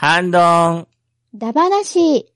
[0.00, 0.86] ハンドン。
[1.34, 2.32] ダバなし。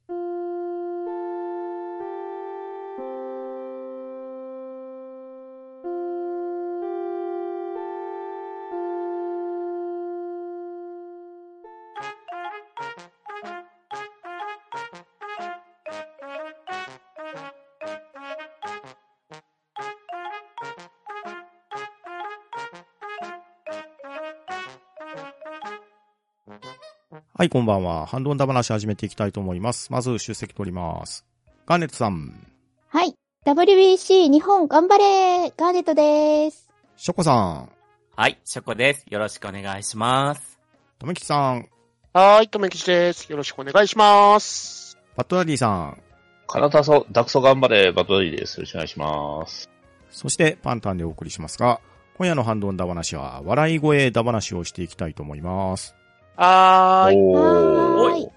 [27.42, 28.06] はい、こんばんは。
[28.06, 29.90] ハンドンダ話始めていきたいと思います。
[29.90, 31.26] まず、出席取ります。
[31.66, 32.46] ガーネットさん、
[32.86, 33.16] はい。
[33.44, 36.70] WBC 日本頑張れガーネットです。
[36.94, 37.68] ショコさん、
[38.14, 39.06] はい、ショコです。
[39.10, 40.60] よろしくお願いします。
[41.00, 41.68] とめきちさん、
[42.12, 43.28] はーい、とめきちです。
[43.28, 44.96] よろしくお願いします。
[45.16, 46.00] バットダディさん、
[46.46, 48.58] 体そ、ダクソ頑張れ、バトルリーです。
[48.58, 49.68] よろしくお願いします。
[50.12, 51.80] そしてパンタンでお送りしますが、
[52.18, 55.96] 今夜のハンドンダ話は、笑い声ダ話をしていきたいと思います。
[56.36, 57.16] はーい。
[57.16, 58.28] おはーい。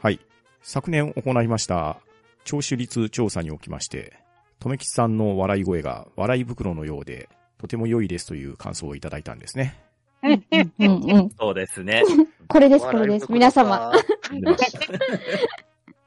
[0.00, 0.20] はい。
[0.62, 1.98] 昨年行いました、
[2.44, 4.12] 聴取率調査におきまして、
[4.60, 9.80] とめきちさんの笑い声が笑い袋のようで、とても良いですという感想をいただいたんですね。
[10.22, 11.30] うんうんうん。
[11.38, 12.02] そうですね。
[12.48, 13.30] これです、これです。
[13.30, 13.92] 皆様。。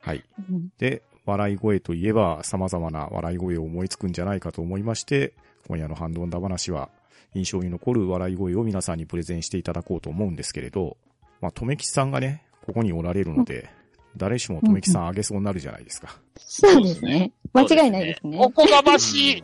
[0.01, 0.23] はい。
[0.49, 5.33] うんで、笑い声といえば様々な笑い声を思いつくんじゃないかと思いまして、
[5.67, 6.89] 今夜のハンドンダ話は
[7.33, 10.97] 印象に残る笑い声を皆さんにプレゼンしていただこうと思うんですけれど、
[11.41, 13.69] まあ、とめきちさんがね、ここにおられるので、
[14.15, 16.19] 誰しもとめきちさんあげそうになるじゃないですか。
[16.37, 17.31] そうですね。
[17.53, 18.37] 間違いないですね。
[18.39, 19.43] おこがましい。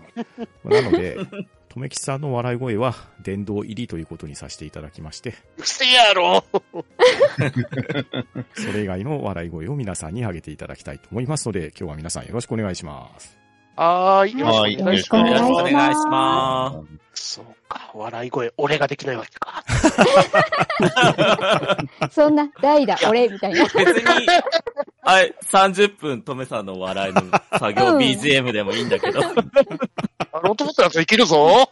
[0.64, 1.18] なので、
[1.70, 6.44] とめきちさんの笑い声は殿堂入りということにさせていただきまして、うせやろ。
[8.56, 13.47] それ以外の笑い声を皆さんにあげていただきたいと思いますので、今日は皆さんよろしくお願いします。
[13.78, 14.40] はーい。
[14.40, 15.32] よろはいしくお願いしよろしくおます。
[15.32, 16.84] 願いしますお願いしま
[17.14, 17.34] す。
[17.36, 19.64] そうか、笑い声、俺ができないわけか。
[22.12, 23.64] そんな、代打、俺、みたいな。
[23.64, 23.84] 別に、
[25.02, 27.22] はい、30分、トメさんの笑いの
[27.60, 29.20] 作業うん BGM でもいいんだけど。
[30.32, 31.68] あの男やついけるぞ。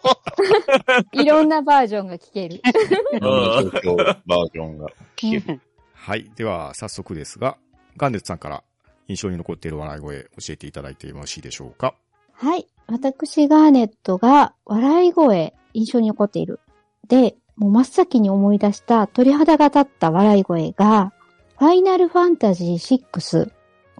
[1.13, 2.56] いろんなバージョンが聞ける。
[2.56, 5.62] いろんな状況、バージョンが聞ける。
[5.94, 6.31] はい。
[6.35, 7.58] では、早速ですが、
[7.97, 8.63] ガンデツさんから
[9.08, 11.94] 印象に残っている笑い声教えていただいてよろしいでしょうか。
[12.35, 12.68] はい。
[12.88, 16.59] 私、ガーネットが笑い声、印象に残っている。
[17.07, 21.13] で、もう真っ先に思い出した鳥肌が立った笑い声が、
[21.57, 23.51] ファイナルファンタジー6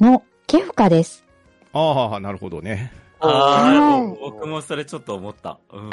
[0.02, 1.26] のケフカです。
[1.74, 2.92] ああ、なるほどね。
[3.20, 5.60] あはいあ、僕もそれちょっと思った。
[5.72, 5.90] うん。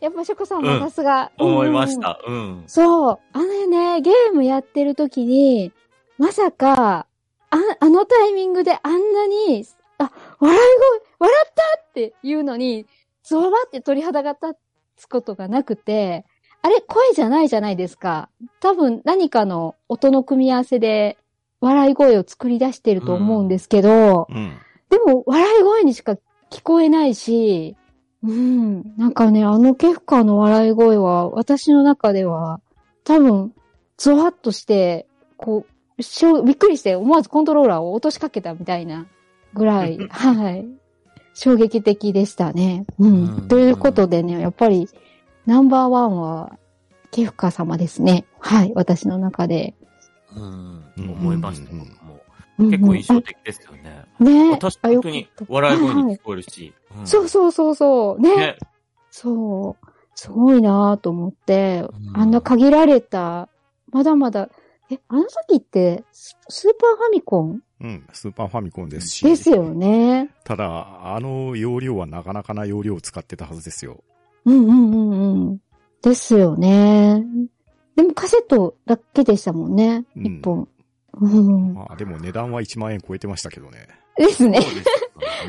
[0.00, 1.32] やっぱショコさんもさすが。
[1.38, 2.20] 思いましうんた。
[2.26, 2.64] うん。
[2.66, 3.18] そう。
[3.32, 5.72] あのね、ゲームやってる時に、
[6.18, 7.06] まさか、
[7.50, 9.64] あ、あのタイミングであんなに、
[9.98, 12.86] あ、笑い声、笑ったっていうのに、
[13.22, 14.58] ゾワって鳥肌が立
[14.96, 16.24] つことがなくて、
[16.62, 18.30] あれ、声じゃないじゃないですか。
[18.60, 21.18] 多分何かの音の組み合わせで、
[21.60, 24.56] 笑い声を作り出してると思うんですけど、うん。
[24.90, 26.16] でも、笑い声にしか
[26.50, 27.76] 聞こえないし、
[28.22, 28.96] うん。
[28.96, 32.60] なんかね、あのケフカの笑い声は、私の中では、
[33.04, 33.52] 多分、
[33.96, 35.06] ゾワッとして、
[35.36, 39.06] こう、びっくりして思わずコントローラーを落としかけたみたいな
[39.54, 40.66] ぐらい、 はい。
[41.34, 42.84] 衝撃的でしたね。
[42.98, 43.24] うん。
[43.24, 44.88] うんということでね、やっぱり、
[45.46, 46.58] ナンバーワンは、
[47.10, 48.26] ケフカ様ですね。
[48.38, 48.72] はい。
[48.74, 49.74] 私の中で。
[50.34, 50.84] うん。
[50.96, 52.20] うん思いました、うん僕も。
[52.58, 54.04] うん結構印象的ですよね。
[54.18, 56.74] ね私、本当にた笑い声に聞こえるし。
[57.02, 58.20] んそうそうそうそう。
[58.20, 58.36] ね。
[58.36, 58.58] ね。
[59.10, 59.86] そう。
[60.16, 63.48] すごいなぁと思って、うんあんな限られた、
[63.92, 64.48] まだまだ、
[64.90, 68.06] え、あの時ってス、スーパーファミコンうん。
[68.12, 69.24] スーパーファミコンですし。
[69.24, 70.30] ですよね。
[70.44, 74.02] ただ、あの容量はなかなかな容量を使ってたはずですよ。
[74.44, 75.58] うんうんうんうん。
[76.02, 77.24] ですよね。
[77.96, 80.04] でもカセットだけでしたもんね。
[80.16, 80.68] うん一本。
[81.20, 81.74] うん。
[81.74, 83.88] まあでも値段は1万円超えてましたけどね。
[84.16, 84.82] ですねすよ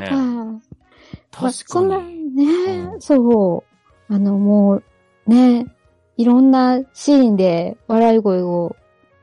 [0.00, 0.60] ね。
[1.30, 2.34] 確かに。
[2.34, 3.64] ね、うんそ
[4.08, 4.12] う。
[4.12, 4.84] あの、もう、
[5.26, 5.66] ね、
[6.16, 8.76] いろんなシーンで笑い声を、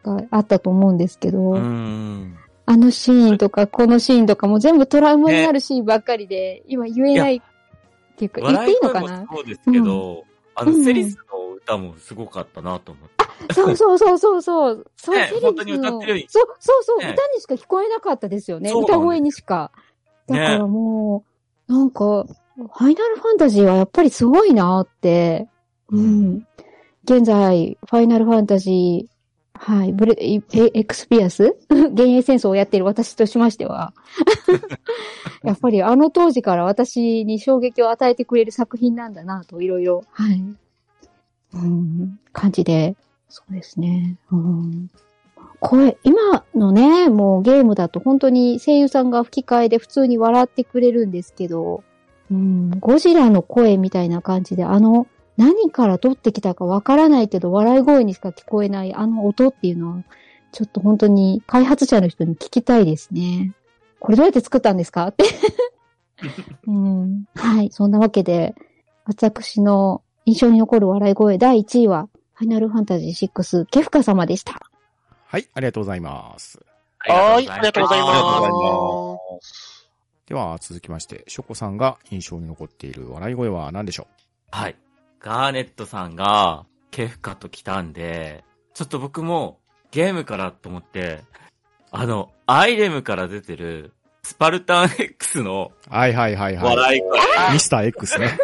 [0.03, 2.36] があったと思うんですけど、うん。
[2.69, 7.41] あのシーンとか、このシーンとかも全部トラウマになるシーンばっかりで、今言えないっ
[8.17, 9.25] ていうか、言っていいのかな？
[9.31, 13.09] そうですけど、あの、うんセリスの歌もすごかったなと思っ
[13.47, 13.53] て。
[13.53, 14.85] そうそうそうそうそう。
[14.97, 18.71] そう、ねセリスの本当に歌ってるようにそうそうそう、ね歌にしか聞こえなかったですよね。
[18.71, 19.71] 歌声にしか。
[20.27, 21.23] だねからも
[21.69, 22.25] う、なんか、
[22.57, 25.47] ファイナルファンタジーはやっぱりすごいなって。
[25.89, 26.45] うん。
[27.05, 29.16] 現在、ファイナルファンタジー、
[29.59, 30.41] はい、ブレ、エ
[30.73, 31.55] エクスピアス？
[31.69, 33.93] 幻影戦争をやっている私としましては、
[35.43, 40.43] やっぱりあの当時から私に衝撃を与えてくれる作品なんだなと、いろいろ、はい、
[41.53, 42.95] うん、感じで、
[43.29, 44.17] そうですね。
[44.31, 44.89] うん、
[45.59, 51.83] 声、今のね、もうゲームだと本当に声優さんが吹き替えで普通に笑ってくれるんですけど、
[52.29, 55.07] うん、ゴジラの声みたいな感じで、あの、
[55.37, 60.03] 何から取ってきたかわからないけど、笑い声にしか聞こえないあの音っていうのは、
[60.51, 63.53] ちょっと本当に開発者の人に聞きたいですね。
[63.99, 65.07] これどうやって作ったんですか？
[65.07, 65.25] って。
[66.65, 67.69] うん、はい。
[67.71, 68.55] そんなわけで、
[69.05, 74.59] 私の印象に残る笑い声第1位は、ファイナルファンタジー6、ケフカ様でした。
[75.27, 76.59] はい、ありがとうございます。
[76.99, 79.89] はい、ありがとうございありがとうございまます。
[80.27, 84.07] では、続きまして、ショコさんが印象に残っている笑い声は何でしょ
[84.51, 84.75] はい。
[85.19, 88.43] ガーネットさんが、ケフカと来たんで、
[88.73, 89.59] ちょっと僕も
[89.91, 91.21] ゲームからと思って、
[91.91, 93.93] あの、アイレムから出てる、
[94.23, 96.75] スパルタン X のうはいはいはいはい。
[96.75, 97.19] 笑い声。
[97.53, 98.37] ミスター X ね。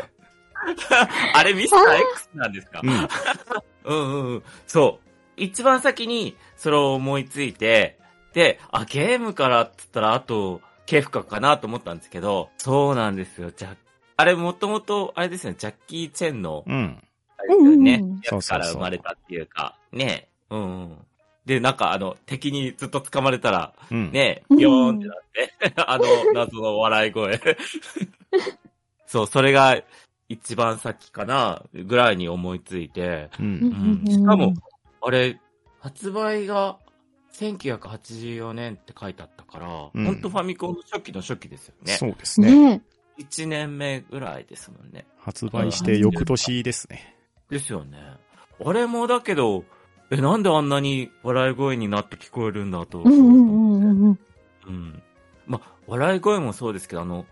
[1.33, 2.79] あれミスター X なんですか？
[2.83, 2.89] うん。
[3.85, 4.43] うんうんうん。
[4.65, 5.09] そう。
[5.35, 7.99] 一番先にそれを思いついて、
[8.33, 13.51] で、あ、ゲームからって言ったら、あと、ケフカかなと思ったんですけど、そうなんですよ。
[13.51, 13.75] じゃ、
[14.23, 17.03] あれもともと、あれですね、ジャッキー・チェンの、うん。
[17.45, 18.21] ねうんうんうん。
[18.23, 20.29] やつから生まれたっていうか、ね。
[20.49, 20.97] うんうん。
[21.45, 24.13] で、なんかあの、敵にずっと掴まれたら、うん。
[24.13, 27.41] ね、うんビヨーンってなって、 あの、謎の笑い声。
[29.07, 29.83] そう、それが
[30.29, 33.43] 一番先かな、ぐらいに思いついて、う。
[33.43, 34.53] うんんしかも、
[35.01, 35.37] あれ、
[35.81, 36.77] 発売が
[37.33, 41.91] 1984年って書いてあったから、うんほんとファミコンの初期の初期ですよね。
[41.91, 42.77] そうですね。
[42.77, 42.81] ね
[43.19, 45.05] 1年目ぐらいですもんね。
[45.19, 47.15] 発売して翌年ですね。
[47.49, 47.97] ですよね。
[48.63, 49.63] あれもだけど、
[50.11, 53.01] え、なんであんなに笑い声になって聞こえるんだと。
[53.01, 54.19] うんうんうんうんうん。
[54.67, 55.03] うん。
[55.47, 57.25] ま、笑い声もそうですけど、あの、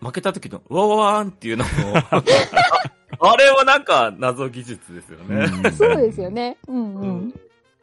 [0.00, 1.70] ま負けた時の、わわわーんっていうのも、
[3.20, 5.46] あれはなんか謎技術ですよね。
[5.64, 6.30] うんそうですよ。
[6.30, 6.56] ね。
[6.66, 7.34] うんううんん。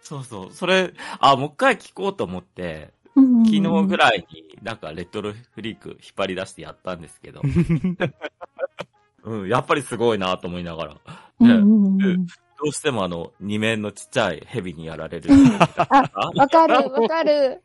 [0.01, 0.51] そうそう。
[0.51, 3.45] それ、あ、もう一回聞こうと思って、うん。
[3.45, 4.11] 昨日ぐらい。
[4.11, 7.39] らいになんかレトロフリーク引っ張り出してやったんですけど、
[9.23, 10.97] うん、やっぱりすごいなと思いながら、
[11.39, 12.25] うんねうんうん。
[12.25, 12.33] ど
[12.69, 15.29] うしてもあの、二面のちっちゃい蛇にやられる。
[15.77, 17.61] あわかる、わかる。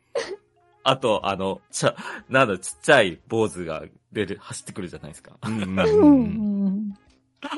[0.83, 1.95] あと、あの、ちゃ、
[2.29, 5.31] なんだ、ちっちゃい坊主が出る、走ってくるじゃないですか。
[5.41, 6.93] うんうんううんん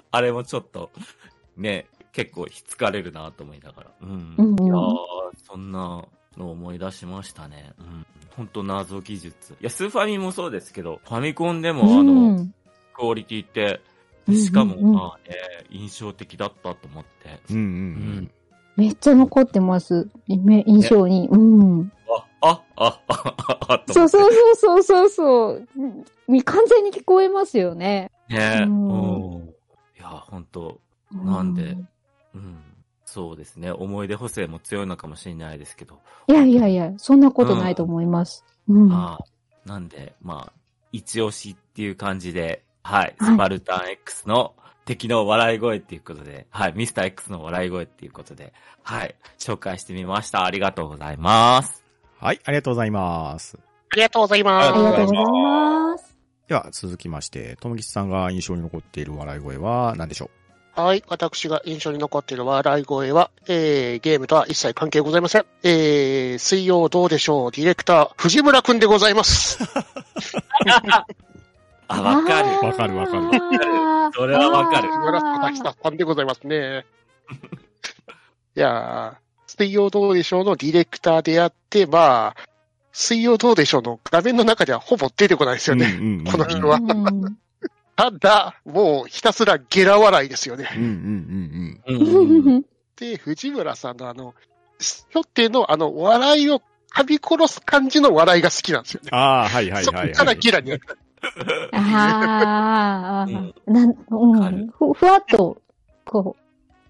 [0.10, 0.90] あれもちょっと、
[1.58, 3.92] ね、結構ひつかれるなと思いながら。
[4.04, 4.36] うん。
[4.38, 5.04] うんうんいやー
[5.44, 6.06] そんな
[6.38, 7.74] の思い出しましたね。
[7.78, 8.03] うん。
[8.36, 9.54] ほんと謎技術。
[9.54, 12.54] いや、スーファミもそうですけど、ファミコンでもあの、うん
[12.96, 13.82] クオリティって、
[14.28, 15.36] うんしかもうんうんまあね、
[15.70, 17.40] 印象的だったと思って。
[17.50, 18.32] うんうん
[18.76, 20.10] めっちゃ残ってます。
[20.28, 21.28] め印象に。
[21.30, 21.92] うん。
[22.10, 23.36] あ、あ、あ、あ、
[23.68, 23.94] あ、そう思って。
[23.94, 25.68] そうそうそうそう。
[25.78, 28.10] うん完全に聞こえますよね。
[28.30, 29.44] ねうんうん。
[29.44, 29.52] い
[30.00, 30.80] や、ほんと、
[31.12, 31.78] なんで
[32.34, 32.58] うん。
[33.14, 33.72] そうですね。
[33.72, 36.00] 思い出補正も強いのかもしれないですけど。
[36.26, 38.44] いやいやいや、そんなことないと思います。
[38.68, 38.92] うん。
[38.92, 40.54] ああなんで、まあ、
[40.92, 44.56] 一押しっていう感じで、はい、はいスパルタン X の
[44.86, 48.52] 敵の笑い声っていうことで、はい、ミスター X の笑い声っていうことで、
[48.82, 50.44] はい、紹介してみました。
[50.44, 51.84] ありがとうございます。
[52.20, 53.60] はい、ありがとうございます。
[53.92, 54.68] ありがとうございあます。
[54.70, 56.18] りがとうございます。
[56.48, 60.32] では、続きまして、ともきちさんが印象に残っている笑い声は何でしょ
[60.76, 61.04] はい。
[61.08, 65.46] 私が印象に残っている笑い声は、えー、ゲームとは一切関係ございません。
[65.62, 67.52] えー、水曜どうでしょう？
[67.52, 69.60] ディレクター、藤村くんでございます。
[71.88, 72.50] あ、わかる。
[72.66, 73.40] わかるわかるる
[74.16, 76.86] それはわかる藤村隆久さんでございますね。
[78.58, 82.44] いやー、水曜どうでしょうのディレクターであって、まあ、
[82.92, 85.98] 水曜どうでしょうの画面の中ではほぼ出てこないですうよね。
[86.00, 86.78] うんうんこの人は。
[86.78, 87.38] うん
[87.96, 90.70] ただ、もうひたすらゲラ笑いですよね。
[90.76, 90.90] うんうん
[91.88, 94.34] うんうんうんうんで、藤村さんのあの、
[94.80, 96.62] ひょってのあの、笑いを
[96.94, 99.10] 噛み殺す感じの笑いが好きなんですよね。
[99.12, 100.16] ああ、はいはいそこはい、はい。
[100.16, 100.82] からゲラになる。
[101.72, 104.68] ああ、うんなん、うん。
[104.70, 105.62] ふ、ふわっと、
[106.06, 106.36] こ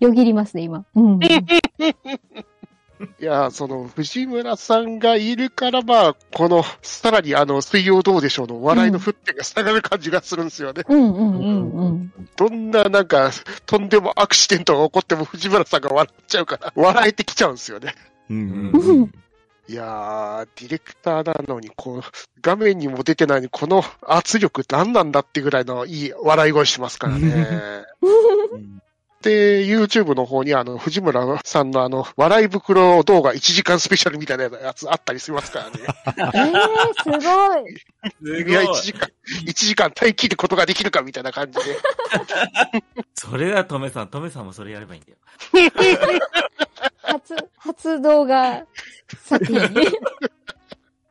[0.01, 0.85] う、よぎりますね、今。
[0.95, 1.19] うん。
[3.19, 10.83] いや、その、藤村さんがいるから、まあ、この、さらにあの、水曜どうでしょうの笑いの沸点が下がる感じがするんですよね。
[10.87, 12.13] うんうんうんうん。
[12.35, 13.31] どんな、なんか、
[13.65, 17.95] とんでもアクシデントが起こっても藤村さんが笑っちゃうから、笑えてきちゃうんですよね。
[18.29, 19.11] うんうんうん。
[19.65, 22.01] いやー、ディレクターなのに、こう、
[22.41, 27.85] 画面にも出てないのに、この圧力何なんだってぐらいのいい笑い声しますからね。
[29.23, 35.79] で、YouTube の方にあの、藤村さんのあの、笑い袋動画1時間スペシャルみたいなやつあったりしますからね。
[36.07, 38.43] えー、すごい。
[38.43, 38.81] すいや、1ごい。
[38.81, 39.09] 時間、
[39.45, 41.63] 1時間耐え切ることができるかみたいな感じで。
[43.15, 44.09] それだ、トメさん。
[44.09, 45.17] トメさんもそれやればいいんだよ。
[47.01, 48.65] 初、初動画
[49.23, 49.71] 作品。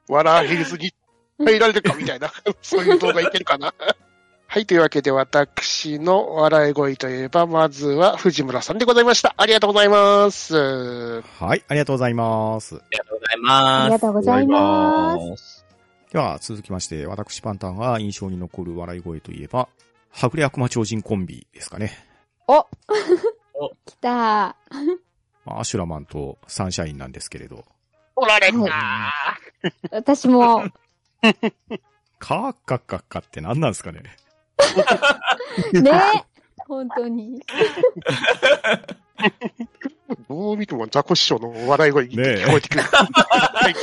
[0.09, 0.93] 笑いすぎ、
[1.39, 3.73] 入られるかみたいな、そういう動画いけるかな。
[4.53, 4.67] はい。
[4.67, 9.33] というわけで、私の笑い声といえば、まずは藤村さんでございました。
[9.39, 11.23] ありがとうございます。
[11.23, 12.75] はい、ありがとうございます。
[12.75, 13.87] ありがとうございあます。
[13.87, 15.43] りがとうございます。
[15.43, 15.65] す。
[16.13, 19.71] では、続きまして、私パンタンが印象に残る笑い声といえば、
[20.11, 21.93] はぐれ悪魔超人コンビですかね。
[22.47, 22.59] お
[23.55, 24.11] お来た。
[24.11, 24.55] ま
[25.47, 27.65] あアシュラマンとサンシャインなんですけれど、
[28.17, 29.15] おられた。
[29.91, 30.65] 私も、
[32.19, 34.03] カーカッカッカって何なんですかね
[35.81, 36.25] ね。
[36.67, 37.41] 本当に。
[40.29, 42.83] どう見てもザコ師匠の笑い声に聞こえてくる。
[42.83, 43.75] はい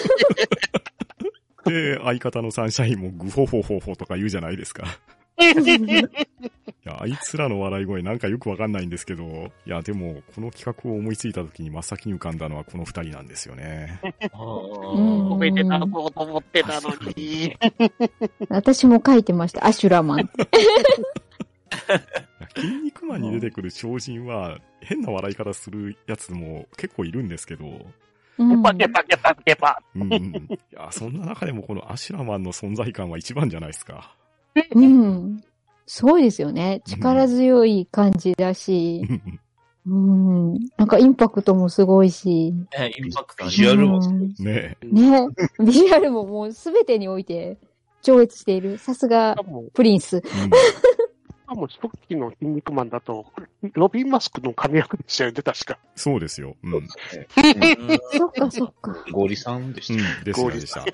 [1.70, 4.86] で、相方のサンシャインもグホホホホとか言うじゃないですか。
[5.40, 5.46] い
[6.84, 9.24] や、あいつらの笑い声なんかよくわかんないんですけど、
[9.66, 14.02] いや、でも、この企画を思いついた時に真っ先に浮かんだのはこの二人なんですよね。
[14.04, 14.10] うん
[15.30, 17.56] 褒めてたこうと思ってたのに。
[18.50, 19.66] 私も書いてました。
[19.66, 20.30] アシュラマン。
[22.56, 27.66] 筋肉マンに出てくる超人は、変な笑い方するやつも結構いるんですけど、
[29.96, 30.34] うん。
[30.36, 34.16] いや、そんな中でもこのアシュラマンの存在感は一番じゃないですか。
[34.76, 35.44] うん。
[35.86, 36.82] すごいですよね。
[36.86, 39.02] 力強い感じだし、
[39.88, 40.54] うん。
[40.78, 42.54] なんかインパクトもすごいし。
[42.78, 45.28] ねインパクトあビりジュアルもうんねね。
[45.60, 47.58] ビジュアルももうすべてにおいて
[48.02, 48.78] 超越している。
[48.78, 49.36] さすが
[49.74, 50.22] プリンス。
[51.50, 53.26] かも初期の筋肉マンだと、
[53.74, 55.80] ロビンマスクの神役でしたよね、確か。
[55.96, 56.56] そうですよ。
[56.64, 56.74] うん。
[56.76, 56.88] うん。
[58.12, 58.96] そっかそっか。
[59.12, 60.24] ゴリさんでした。
[60.24, 60.86] ですよ、でした。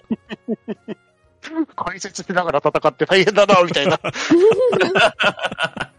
[1.76, 4.00] 解説しながら戦って大変だな、みたいな。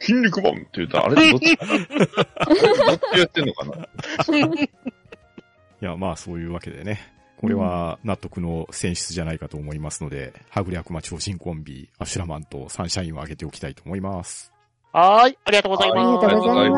[0.00, 1.68] 筋肉マンって言うと、あれどっちどっ
[3.12, 3.76] ちやってんのかな？
[4.62, 4.68] い
[5.80, 7.12] や、まあそういうわけでね。
[7.40, 14.52] これは納得の選出じゃないかと思いますので、はぐれ悪魔超人コンビ、アシュラマンとサンシャインを挙げておきたいと思います。
[14.92, 15.38] はーい。
[15.44, 16.26] ありがとうございます。
[16.26, 16.70] ありがとうござい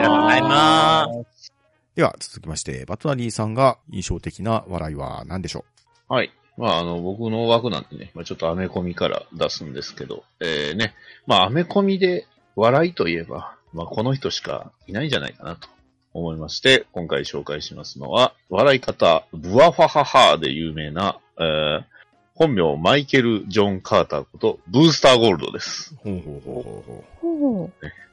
[0.42, 1.52] まます。
[1.96, 5.64] では続きまして、バトナリーさんが印象的な笑いは何でしょ
[6.08, 6.30] はい。
[6.62, 10.94] まあ、あの、僕の枠なんでね、まあ、ちょっとアメコミから出すんですけど、えー、ね、
[11.26, 15.68] まあ、アメコミで笑いといえば、まあ、この人しかいないんじゃないかなと
[16.14, 21.84] 思いまして、今回紹介しますのは、笑い方、ブワファハハーで有名な、えー、
[22.36, 25.96] 本名マイケル・ジョン・カーターこと、ブースター・ゴールドです。
[26.04, 27.04] うほうほうほうほう。
[27.20, 27.72] ほほう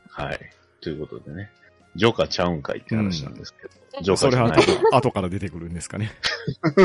[0.10, 0.40] はい。
[0.82, 1.52] ということでね、
[1.96, 4.18] ジョーカーちゃうんかいって話なんですけど、ジョう。
[4.18, 4.90] それはーカーじゃない多。
[4.90, 6.12] 分後から出てくるんですかね。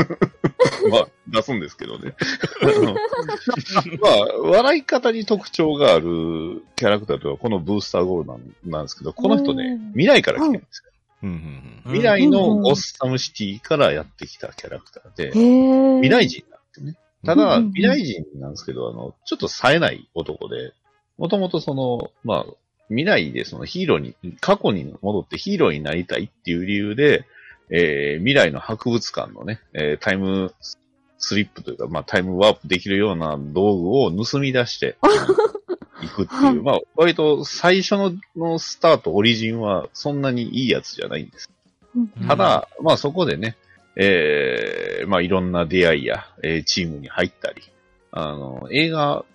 [0.89, 2.15] まあ、出すんですけどね。
[2.61, 10.91] あ のまあ、笑い方に特徴があるキャラクターとは、このブースターゴールなんなんですけど、この人ねうん、未来から来てるんですよ。
[11.85, 16.97] 未来のゴッサムシティからやってきたキャラクターで、へー未来人なんですよね。
[17.25, 20.73] ただ、未来人なんですけど、あの、ちょっと冴えない男で、
[21.17, 22.53] もともとその、まあ、
[22.89, 27.25] 未来でそのヒーローに、過去に戻ってヒーローになりたいっていう理由で、
[27.69, 30.53] えー未来の博物館のね、えータイム
[31.17, 34.97] スリップというか、まあ、タイムワープできるような道具を盗み出して
[36.03, 41.49] いくっていう、 まあ、割と最初ののスタート、オリジンはそんなにいいやつじゃないんです。
[41.95, 43.55] うんただ、まあそこでね、
[43.95, 47.61] えーまあいろんな出会いや、えーチームに入ったり、
[48.11, 49.25] あの、映画、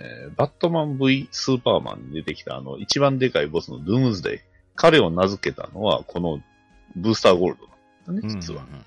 [0.00, 4.38] えーバットマン V スーパーマンに出てきたあの、一番でかいボスのドゥームズデイ。
[4.74, 6.40] 彼を名付けたのは、この
[6.96, 7.56] ブースターゴール
[8.06, 8.40] ドなんだね、うん。
[8.40, 8.62] 実は。
[8.62, 8.84] うん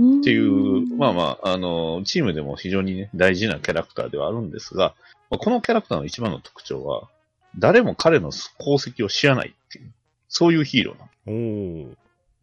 [0.00, 4.94] っていう、まあまあ、あの、チームでも非常にね、大事なキャラクターではあるんですが、
[5.28, 7.08] まあこのキャラクターの一番の特徴は、
[7.58, 9.92] 誰も彼の功績を知らないっていう、
[10.28, 11.10] そういうヒーローなの。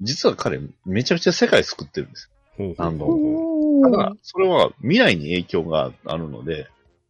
[0.01, 2.29] 実は彼、めちゃくちゃ世界救ってるんです。
[2.57, 6.67] ほうほうただ、それは未来に影響があるので、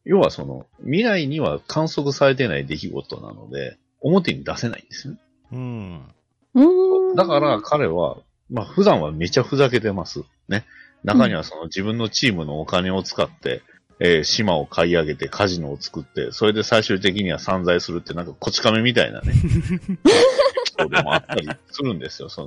[0.08, 5.20] 要はその、未来には観測されてない出来事なので、表に出せないんですよね。
[5.52, 6.14] うん。
[6.56, 8.18] うんだから彼は、
[8.50, 10.24] まあ普段はめちゃふざけてます。
[10.48, 10.66] ね。
[11.04, 13.62] 中にはその自分のチームのお金を使って、
[14.00, 19.34] えー島を買い上げてカジノを作って、それで最終的には散財するってなんかこち亀みたいなね、
[20.66, 22.30] 人でもあったりするんですよ。
[22.30, 22.46] そ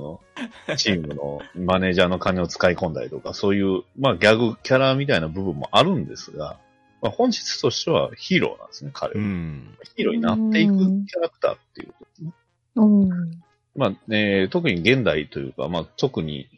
[0.69, 6.57] の、チームのマネージャーの金を使い込んだりとか、そういう、まあギャグキャラみたいな部分もあるんですが、
[7.03, 9.25] まあ本質としてはヒーローなんですね、彼うは。
[9.25, 9.79] ん。
[9.97, 10.77] ヒーローになっていく
[11.07, 12.33] キャラクターっていうことですね。
[12.77, 13.09] うん
[13.77, 16.49] まあ、えー特に現代というか、まあ、特に、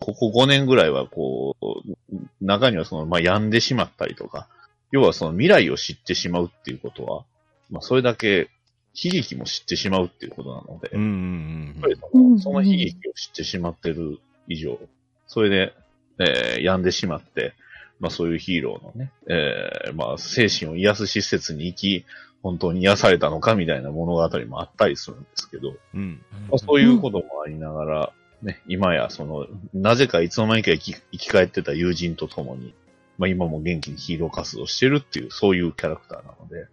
[0.00, 4.48] ここ5年ぐらいは、こう、中にはその、まあ、病んでしまったりとか、
[4.90, 7.24] 要はその未来を知ってしまうっていうことは、
[7.70, 8.48] まあ、それだけ
[8.94, 14.18] 悲劇も知ってしまうっていうことなので、うんうんやっぱりそうんのその悲劇を知ってしまってる
[14.48, 14.78] 以上。
[15.26, 15.74] それで、
[16.18, 17.52] えー病んでしまって、
[18.00, 22.04] まあそういうヒーローのね、えーまあ精神を癒す施設に行き、
[22.42, 26.22] 本当に癒されたのかみたいな物語もあったりするんですけど、うん。
[26.48, 28.12] まあ、そういうこともありながら、
[28.42, 32.74] ね、今やその、なぜかいつの間にか生き生き返ってた友人と共に、
[33.18, 36.66] まあ今も元気にヒーロー活動してるっていう、そういうキャラクターなので、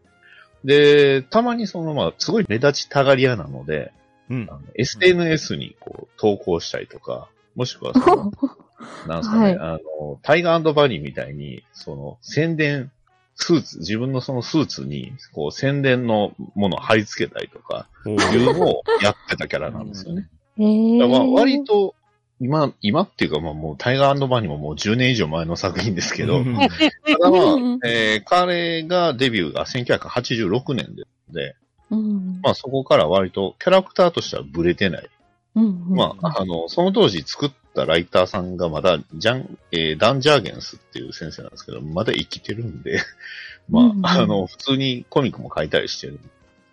[0.64, 3.92] で、たまにその、まあ、すごい目立ちたがり屋なので、
[4.30, 4.54] うんあ。
[4.54, 8.32] の SNS にこう投稿したりとか、もしくはその、
[9.08, 12.92] なんですかね、あの、タイガーバニーみたいに、その、宣伝、
[13.36, 20.30] スーツ、自分のそのスーツに、こう、宣伝のものを貼り付けたりとか、おいーうのをやってたキャラなんですよね。
[20.58, 21.96] へーだからまあ割と、
[22.40, 31.56] 今、今っていうかまあもうタイガーバニーももう10年以上前の作品ですけど、うんただまあうん、えー彼がデビューが1986年ですので、
[31.92, 32.42] うん。
[32.42, 35.10] まあそこから割とキャラクターとしてはブレてない。
[35.56, 43.02] うんうんまあ、あの、その当時作ったライターさんがまだ、ジャン、えーダン・ジャーゲンスっていう先生なんですけど、まだ生きてるんで、
[43.70, 46.20] まうんうんあ、あの、普通にコミックも書いたりしてる。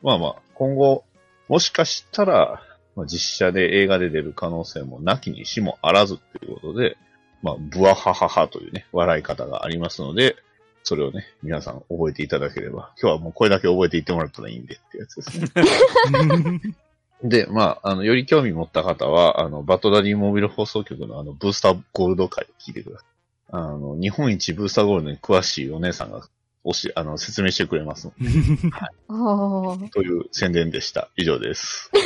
[0.02, 1.04] まあまあ、今後、
[1.48, 2.62] もしかしたら、
[2.96, 6.96] まあ、実写で映画で出る可能性もなきにしもあらずっていうことで、
[7.42, 10.36] まあ、ブワハハハというね、笑い方がありますので、
[10.84, 15.46] それをね、皆さん覚えていただければ、今日はもうこれだけ覚えていってもらったらいいんでってやつですね。
[17.22, 23.08] で、まあ、あの、より興味持った方は、あの、バットダディモービル放送局のあの、ブースターゴールド会を聞いてください。
[23.52, 26.22] あの、日本一ブースターゴールドに詳しいお姉さんが、
[26.64, 28.12] おし、あの、説明してくれますの
[29.08, 29.78] ああ。
[29.90, 31.10] という宣伝でした。
[31.16, 31.90] 以上です。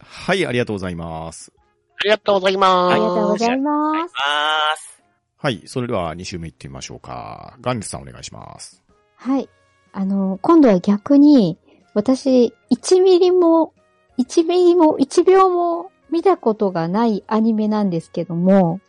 [0.00, 1.52] はい、ありがとうございます。
[2.00, 2.92] ありがとうございます。
[2.92, 4.14] ありがとうございます。
[4.14, 5.02] ます。
[5.36, 7.56] はい、それでは2週目行ってみましょうか。
[7.60, 8.82] ガンリスさんお願いします。
[9.16, 9.48] はい。
[9.92, 11.58] あの、今度は逆に、
[11.98, 13.72] 私、1ミリも、
[14.18, 18.80] 1ミリも、1秒も見たことがないアニメなんですけども、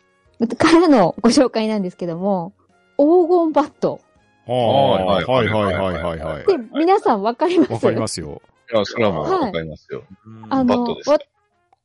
[0.56, 2.52] からのご紹介なんですけども、
[2.96, 4.00] 黄金バット。
[4.46, 6.46] はいはいはいはいはいはいはい。
[6.46, 7.72] で、皆さんわかります？
[7.74, 8.40] わかりますよ。
[8.72, 10.04] いや、それはもうはいわかりますよ。
[10.48, 11.18] あの、バットですわ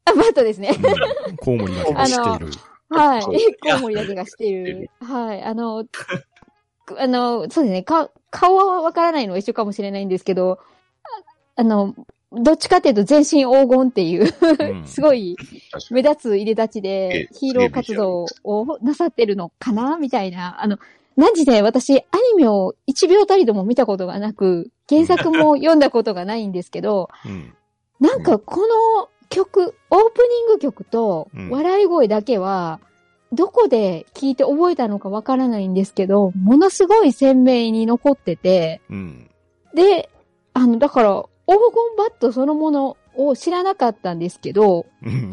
[0.06, 0.70] あ、バットですね。
[1.28, 2.54] うんコウモリだけが知っている。
[2.90, 3.22] はい。
[3.24, 3.32] コ
[3.78, 4.92] ウモリだけ がしている。
[5.02, 5.42] はい。
[5.44, 5.86] あの、
[6.86, 7.84] くあの、そうですね。
[7.84, 10.60] か、顔はわからないのは一緒かもしれないんですけど、
[11.56, 11.96] ああの、
[12.32, 15.38] どっちかっていうと全身黄金っていう、うん すごい
[15.90, 20.62] 目立つ入れ立ちえでえヒーロー活動をなさってるのかなみたいな。
[20.62, 20.78] あの、
[21.16, 22.02] 何時で私ア
[22.36, 27.54] ニメを1秒たりとも見たことがなく、原作も読んだことがないんですけど、 うん。
[28.00, 32.80] なんかこの曲、オープニング曲とうん笑い声だけは、
[33.32, 39.30] どこで聞いて覚えたのかわからないんですけど、ものすごい鮮明に残ってて、うん。
[39.74, 40.10] で、
[40.54, 45.30] あの、だから、黄金バットそのものを知らなかったんですけど、うん。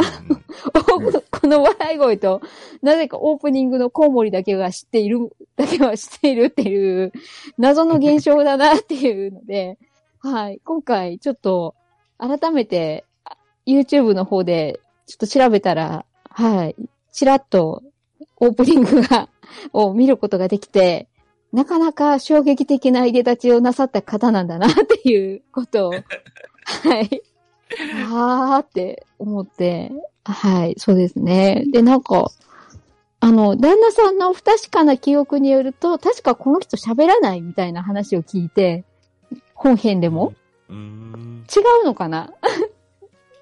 [1.31, 2.41] この笑い声と、
[2.83, 7.13] なぜかオープニングのコウモリだけが知っている、だけは知っているっていう、
[7.59, 9.79] 謎の現象だなっていうので、
[10.21, 10.61] はい。
[10.65, 11.75] 今回ちょっと、
[12.19, 16.77] 改めて、あ YouTube の方で、ちょっと調べたら、はい。
[17.13, 17.83] ちらっと、
[18.37, 19.29] オープニングが、
[19.73, 21.09] を見ることができて、
[21.53, 25.93] なかなか衝撃的な入れ立ちをなさった方なんだなっていうことを、
[26.65, 27.23] はい。
[27.95, 29.93] あーって思って、
[30.25, 31.65] はい、そうですね。
[31.73, 32.31] で、なんか、
[33.21, 38.85] あの、旦那さんの不確かな記憶によると、確かこの人喋らないみたいな話を聞いて、
[39.55, 40.35] 本編でも
[40.69, 41.45] うーん。
[41.55, 42.33] 違うのかな？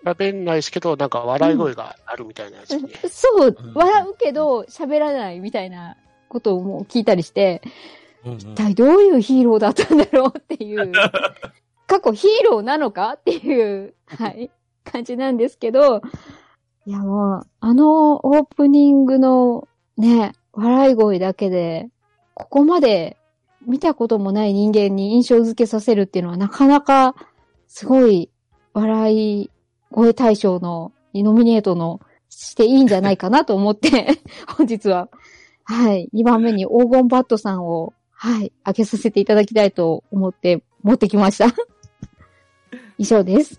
[0.05, 2.88] 喋んないですけど、なんか笑い声があるみたいなやつね。
[3.09, 5.96] そううん、笑うけど喋らないみたいな
[6.29, 7.62] ことをもう聞いたりして、
[8.24, 10.92] うん一体どういうヒーローだったんだろうっていう、
[11.87, 14.50] 過去ヒーローなのかっていう、はい、
[14.85, 16.02] 感じなんですけど、
[16.87, 21.88] いやもう、あのオープニングのね、笑い声だけで、
[22.35, 23.16] ここまで
[23.66, 27.14] 見たこともない人間に印象付けさせるっていうのはなかなか
[27.68, 28.30] すごい
[28.72, 29.50] 笑い
[29.90, 34.18] 声大賞のノミネートのしていいんじゃないかなと思って、
[34.56, 35.09] 本日は、
[35.64, 41.46] はい、2番目に黄金バットさんを、はい、開けさせていただきたいと思って持ってきました。
[42.98, 43.59] 以上です。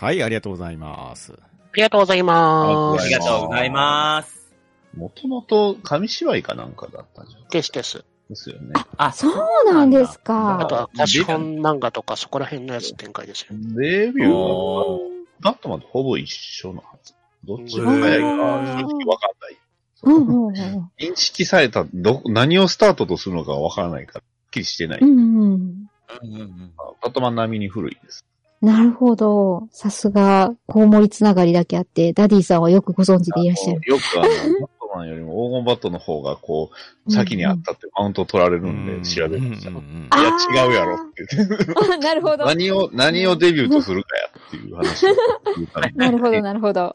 [0.00, 1.32] はい、ありがとうございます。
[1.32, 1.36] あ
[1.76, 3.04] りがとうございます。
[3.04, 4.52] ありがとうございます。
[4.96, 8.04] もともと紙芝居かなんかだったんじゃないですです。
[8.28, 8.72] ですよね。
[8.96, 10.58] あ、そうなんですか。
[10.58, 13.50] あとは貸本漫画とかそこら辺のやつ展開ですよ。
[13.52, 14.98] デビューは
[15.38, 17.14] バットマンとほぼ一緒のはず。
[17.44, 19.61] どっちうんが早いか、わかんない。
[20.02, 25.00] うんうんうん認識された、ど、何をスタートとするのかわからないから、はっきりしてない。
[25.00, 25.88] うんうん。
[26.22, 28.24] うんうんうんバットマン並みに古いです。
[28.60, 29.66] なるほど。
[29.72, 33.80] さすが、コウモリつながりだけあって、ダディさんはよくご存知でいらっしゃる。
[33.84, 34.22] よくあの、
[34.62, 36.70] バットマンよりも黄金バットの方がこ
[37.06, 39.70] う、先にあったってマウント取られるんで調べました。
[39.70, 41.66] いや、違うやろって言って。
[41.74, 42.44] あ なるほど。
[42.44, 45.06] 何を、何をデビュートするかやっていう話
[45.96, 46.94] なるほど、なるほど。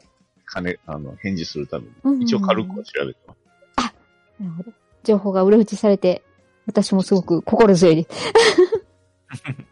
[0.50, 3.38] 金、あの、返事するためうんうんに、一応軽くは調べてます。
[4.40, 4.72] なるほど。
[5.04, 6.22] 情報が裏打ちされて、
[6.66, 8.32] 私もすごく心強いです。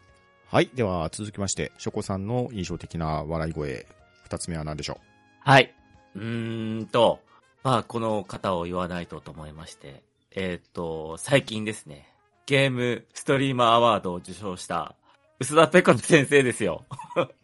[0.49, 0.69] はい。
[0.73, 3.85] では、続きまして、ショコさんの印象的な笑い声、
[4.23, 4.99] 二つ目は何でしょ
[5.41, 5.73] はい。
[6.15, 7.19] うーんと、
[7.63, 12.09] まあ、この方を言わないとと思いまして、えーっと、最近ですね、
[12.45, 14.95] ゲームストリーマーアワードを受賞した、
[15.39, 16.85] 薄田ペコラ先生ですよ。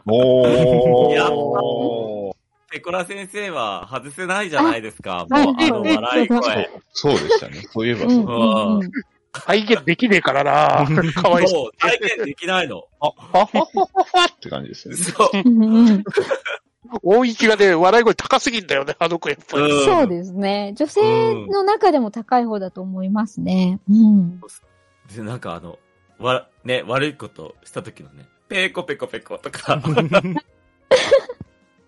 [0.05, 0.47] お
[1.13, 2.22] やっー。
[2.73, 5.27] ペコラ先生は外せないじゃないですか。
[5.29, 6.69] あもう、あの笑いは声。
[6.91, 7.63] そうでしたね。
[7.71, 8.19] そういえばうそう。
[8.21, 8.91] んうんうん。
[9.45, 11.13] 再現できねえからな。
[11.13, 12.79] かわいそもう、体験できないの。
[12.79, 12.83] う。
[12.99, 14.95] はははははって感じですね。
[14.95, 15.29] そう。
[17.03, 19.71] 大域がね、笑い声高すぎんだよね、あの子やっぱり。
[19.71, 20.73] うんそうですね。
[20.75, 23.79] 女性の中でも高い方だと思いますね。
[23.87, 24.39] うん。
[25.15, 25.77] で、なんかあの、
[26.17, 29.79] わ、ね、悪いことした時のね、ペコペコペコとか、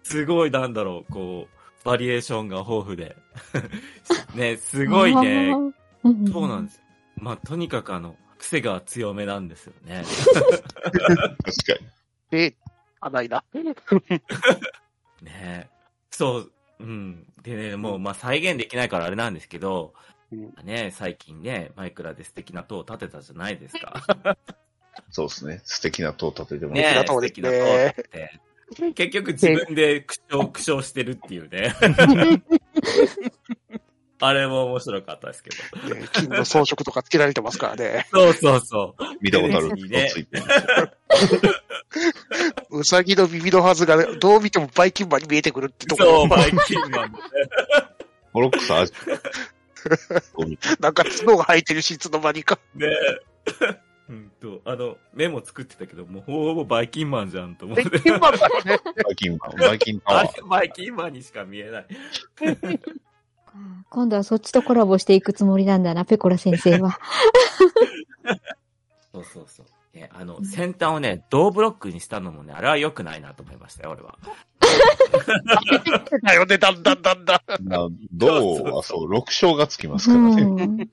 [0.05, 3.15] すごいなんだろう、こう、バリエーションが豊富で。
[4.35, 5.51] ね、すごいね。
[6.31, 6.81] そうなんですよ。
[7.17, 10.03] まあ、とにかくあの、癖が強めなんですよね。
[10.05, 10.63] 確か
[12.29, 12.39] に。
[12.49, 12.55] で、
[12.99, 13.43] あ、ないな。
[15.23, 15.69] ね
[16.11, 17.25] そう、うん。
[17.41, 19.95] でね、もう、まあ、再現できないからあれなんですけど、
[20.31, 24.37] うんね、最近ね、マイクラで素敵な塔を建てたじゃないですか。
[25.09, 25.61] そうですね。
[25.63, 26.79] 素敵な塔立ててます。
[26.79, 28.44] ね素敵な塔ですね素敵な塔を建てて。
[28.95, 31.75] 結局自分で苦笑、苦笑してるっていうね。
[34.21, 35.93] あれも面白かったですけど。
[35.95, 38.07] ね金の装飾とかつけられてますからね。
[38.11, 39.03] そうそうそう。
[39.21, 39.91] 見たことあるい
[42.71, 46.35] うさぎの耳のはずが、どう見てもバイキンマンに見えてくるってとこそう、ろ。
[46.35, 47.11] バイキンマンのね。
[48.33, 48.93] モロックス味。
[50.33, 52.57] こう見てなんか角が生えてるし、いつの間にか。
[52.73, 52.87] ね
[54.07, 57.99] うんと、あの、メモ作ってたけど、もうほぼバイキンマンじゃんと思っバイて。
[57.99, 58.79] キンマンだよね。
[59.03, 60.45] バイキンマン、バイキンタワあれー。
[60.47, 61.87] バイキンマンにしか見えない。
[63.89, 66.99] 今度はそっちとコラボしていくつもりなんだな、ペコラ先生は。
[69.11, 69.65] そうそうそう。
[69.95, 74.17] ね、あの、先端をね、銅ブロックにしたのもね、あれは良くないなと思いましたよ、俺は。
[76.21, 77.67] だよね、だんだんだんだん。
[77.67, 80.89] な銅はそう、6章がつきますうからね。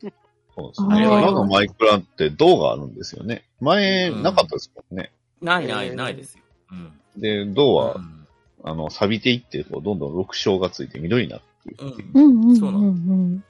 [0.52, 0.54] ん。
[0.54, 1.04] そうですね。
[1.04, 3.44] 今のマイクラって銅があるんですよね。
[3.60, 5.12] 前、うんなかったですもんね。
[5.40, 6.42] ないない、えーないですよ。
[6.72, 7.20] うん。
[7.20, 8.22] で、銅は、うん
[8.64, 12.10] あの、錆びていって、こう、どんどん6章がついて緑になっていくっていう。
[12.14, 13.44] うんうんうんそうなん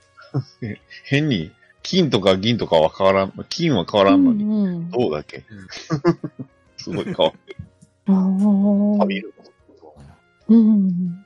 [1.05, 1.51] 変に、
[1.83, 5.69] 金とか銀とかは変わらん、金は変わらんのに、うん銅だけうん。
[6.79, 7.57] すごい変わってる。
[8.07, 8.99] うん。
[8.99, 9.35] 錆びる。
[10.49, 11.25] うん。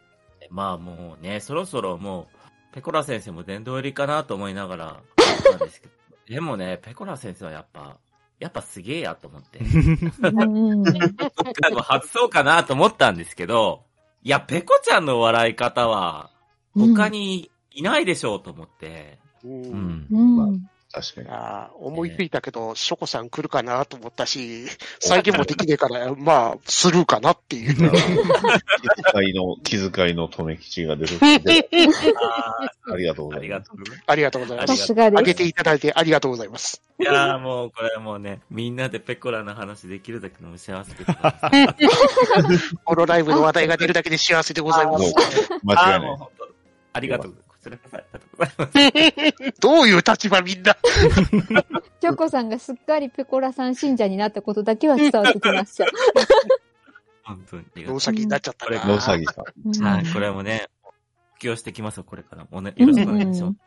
[0.51, 2.27] まあもうね、そろそろも
[2.73, 5.01] う、ペコラ先生も殿堂入りかなと思いながら、
[5.51, 5.93] なんですけど。
[6.29, 7.99] でもね、ペコラ先生はやっぱ、
[8.39, 9.61] やっぱすげえやと思って。
[9.61, 10.83] うん。
[10.83, 10.91] で
[11.71, 13.85] も外そうかなと思ったんですけど、
[14.23, 16.31] いや、ペコちゃんの笑い方は、
[16.75, 19.19] 他にいないでしょうと思って。
[19.45, 20.07] ううんん。
[20.11, 20.71] うん。
[20.97, 21.29] 確かに。
[21.29, 24.65] あー思いついたけど、ショコさん来るかなと思ったし、
[24.99, 27.75] 再現もできねえから、 まあ、スルーかなっていう。
[27.75, 27.83] 気
[29.13, 31.19] 遣いの、気遣いの留め吉が出る。
[31.21, 33.61] あ ありがとうございます。
[33.61, 34.05] がとうございます。
[34.07, 34.87] ありがとうございまさす。
[34.87, 35.21] すがです。
[35.21, 36.83] あげていただいてありがとうございます。
[36.99, 42.75] いやーもう、これもうね、みんなでペコラの話できるだけのも幸せでございます。
[42.85, 45.15] このライブの話題が出るだけで幸せでございます。
[45.63, 46.19] 間違いない。
[46.95, 47.33] ありがとう。
[47.33, 47.46] こちらこ
[47.91, 49.61] そありがとうございます。
[49.61, 50.77] どういう立場みんな。
[52.01, 55.87] チョコさんがすっかりペコラさん信者になったことだけは伝わってきました。
[57.25, 58.87] 本当にありがとう大崎になっちゃったこれな。
[58.87, 59.45] 野崎さん。
[59.65, 60.69] うんはい、これもね、
[61.35, 62.49] 布教してきますよ、これからも。
[62.53, 63.67] おね、よろしくお願いします。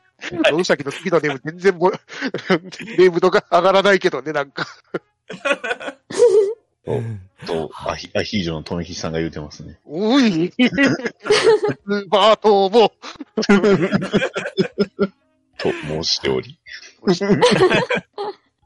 [0.51, 1.91] 大崎の次のネーム全然も、
[2.97, 4.65] ネーム度が上がらないけどね、なんか。
[7.45, 9.80] と、アヒアヒージョの富吉さんが言うてますね。
[9.86, 10.52] おい。
[10.52, 10.60] ス
[12.10, 12.91] バートも。
[15.58, 16.58] と申しており。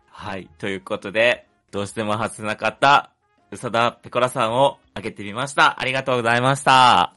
[0.10, 3.12] はい、ということで、どうしても外せなかった、
[3.52, 5.80] 宇佐田ペコラさんを挙げてみました。
[5.80, 7.14] ありがとうございました。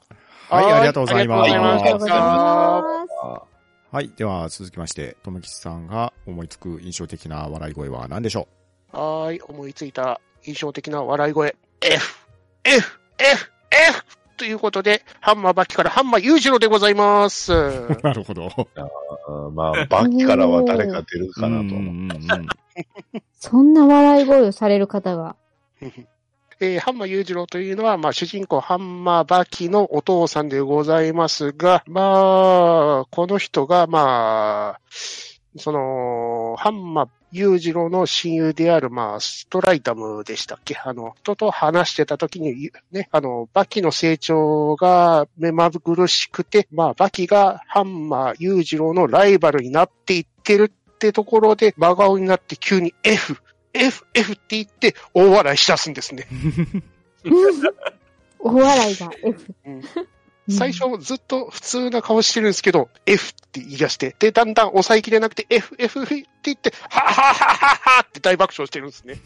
[0.49, 1.53] はい、ありがとうございます。
[1.53, 4.11] ありがとうございますはい。
[4.17, 8.49] では、続きまして、ともきちさんが思いつく印象的な笑い声は何でしょ
[8.93, 11.57] はーい、思いついた印象的な笑い声。
[11.81, 12.17] F、
[12.65, 14.07] F、F、F!
[14.37, 17.53] ということで、ハンマーバキからハンマー裕次郎でございます。
[17.53, 18.51] う なるほど。
[19.53, 21.75] まあ、バッキからは誰か出るかなと
[23.41, 25.37] そんな笑い声をされる方が。
[26.61, 34.81] えーハンマー裕次郎というのは、まあ、主人公ハンマーバキのお父さんでございますが、まあ、この人が、まあ、
[35.59, 40.77] その、ハンマー裕次郎の親友である、まあ、ストライタムでしたっけ？
[40.77, 53.37] あの、人と話してた時に、ね、あの、バキの成長が目まぐるしくて、まあ、バキがハンマー裕次郎のライバルになっていってるってところで、真顔になって急に F、
[53.75, 56.27] F、F って言って大笑いしだすんですね。
[58.39, 59.55] お笑いが F。
[59.67, 59.83] うん
[60.49, 69.21] 最初ずっと普通な顔してるんですけど、F って言い出して、で、だんだん抑えきれなくて、F、F って言って、はははははって大爆笑してるんですね。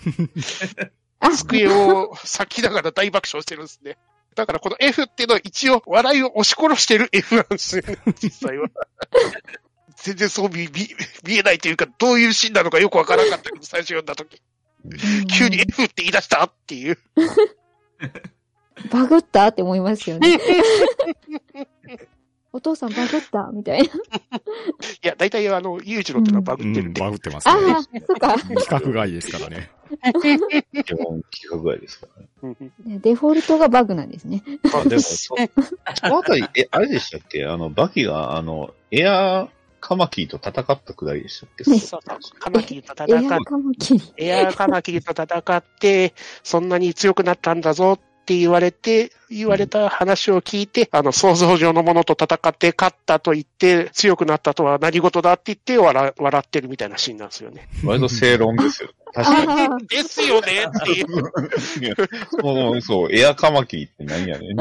[1.19, 3.99] あ、 机を咲きながら大爆笑してるんですね。
[4.35, 8.69] だからこの F っていうのは一応笑いを押し殺してる F なんですよね、実際は。
[10.03, 10.89] 全然そう見見
[11.25, 14.41] 見えないというか、どういうシーンなのかよくわからなかったけど、最初読んだ時。
[15.37, 16.99] 急に F って言い出したっていう。
[18.91, 20.39] バグったって思いますよね。
[22.53, 23.85] お父さんバグったみたいな。
[23.85, 23.91] い
[25.03, 27.01] や、大体あの、裕次郎ってのはバグってるんで。
[27.01, 27.73] うんバグってますあね。
[27.73, 28.37] あ、そっか。
[28.49, 29.71] 規格外ですからね。
[30.85, 32.09] 基本規格外ですか
[32.43, 32.99] らね。
[32.99, 34.43] デフォルトがバグなんですね。
[34.65, 35.35] まあでも、そそ
[36.09, 37.47] のあたり、え、あれでしたっけ？
[37.47, 39.49] あの、バキが、あの、エアー
[39.81, 41.71] カマキリと戦ったくらいでしたっけ？
[41.71, 42.39] ねそうそう。
[42.41, 44.13] カマキリとエ戦っアカマキリ。
[44.17, 57.67] エアーカマキリと戦って、そんなに強くなったんだぞって言われて、言われた話を聞いて、あの、想像上のものと戦って勝ったと言って、強くなったとは何事だって言って笑笑ってるみたいなシーンなんですよね。
[57.85, 58.91] 割と正論ですよ。
[59.13, 59.63] 確かに。
[59.63, 61.11] あ ですよねってい う。
[62.41, 64.57] そう、そう、エアカマキリって何やねん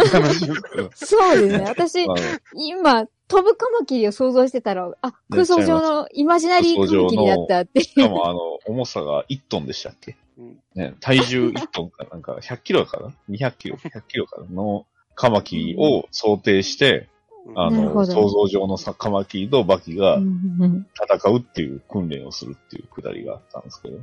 [0.96, 1.66] そうですね。
[1.68, 2.08] 私、
[2.56, 7.86] 今、飛ぶカマキリを想像してたら、あ、空想上のイマジナリーカマキリだったっていう。
[7.86, 10.14] しかもあの、重さが1トンでしたっけ？
[10.14, 10.29] うん
[10.76, 14.48] ね、体重1トンかなんか100キロかな ?200 キロ ?100 キロかな？
[14.50, 17.10] のカマキリを想定して、
[17.56, 23.98] あの、想像上のさカマキリとバキが戦うっていう訓練をするっていうくだりがあったんですけど。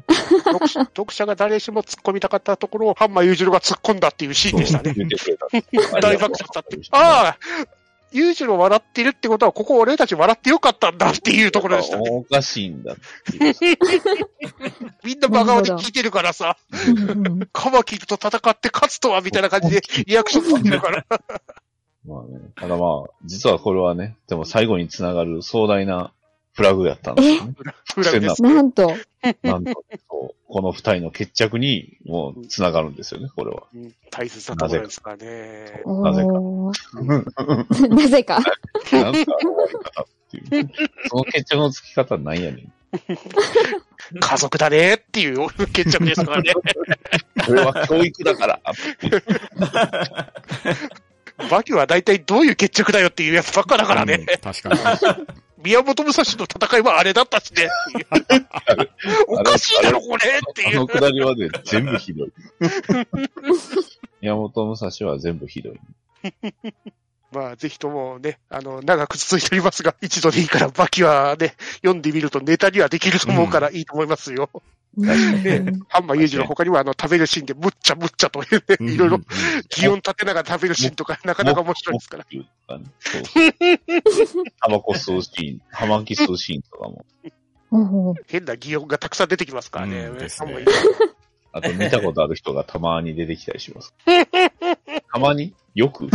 [0.45, 4.95] 読者読者が誰しも突っ込みたかったところを、ハンマー裕次郎が突っ込んだっていうシーンでしたね。
[6.03, 6.79] 大爆笑したって。
[6.91, 7.86] ああ
[8.17, 12.11] 裕次郎笑ってるってことは、ここ俺たち笑ってよかったんだっていうところでしたね。
[12.11, 13.55] おかしいんだっていう。
[15.05, 16.57] みんな真顔で聞いてるからさ。
[17.53, 21.05] カマキリと戦って勝つとはみたいな感じでリアクション取ってるから。
[22.07, 22.51] まあね。
[22.55, 26.13] ただまあ、実はこれはね、でも最後につながる壮大な
[26.57, 27.55] フラグやったんですよね。
[27.95, 28.43] フラグです。
[28.43, 28.91] なんと、
[29.43, 33.65] なんと、そうこの二人の決着にもうつながるんですよね、これは。
[33.75, 35.83] うん大切なところですからね。
[35.85, 36.33] なぜか
[37.89, 38.41] なぜか。
[38.91, 39.27] なんか。
[41.11, 42.73] その決着のつき方なんやねん。
[44.19, 46.55] 家族だねっていう 決着ですからね。
[47.45, 48.61] これは教育だから。
[51.51, 54.15] バキは大体どういう決着だよっていうやつばっかだからね。
[54.15, 55.27] うん確かに。
[55.59, 57.69] 宮本武蔵の戦いはあれだったしね。
[59.27, 60.87] おかしいだろ、これっていうあの。
[60.87, 62.33] くだりはね、全部ひどい。
[64.21, 65.81] 宮本武蔵は全部ひどい。
[67.33, 74.49] まあ、ぜひともね、あの、長く続いておりますが、一度でいいから、バキはね、読んでみるとネタにはできると思うからいいと思いますよ。
[74.97, 75.07] うん。
[75.89, 78.47] ハンマー裕次郎他にはあの、食べるシーンでむっちゃむっちゃとね、
[78.81, 79.25] いろいろうん
[79.71, 82.27] 擬音立てながら食べるシーンとか、なかなか面白いですから。
[84.61, 87.05] タバコ吸うシーン、葉巻吸うシーンとかも。
[88.27, 89.29] 変な擬音がたくさん。
[89.29, 90.09] 出てきますからね。
[90.09, 90.29] ね
[91.53, 93.95] あと見たことある人がたまに出てきたりします。
[95.13, 96.09] たまによく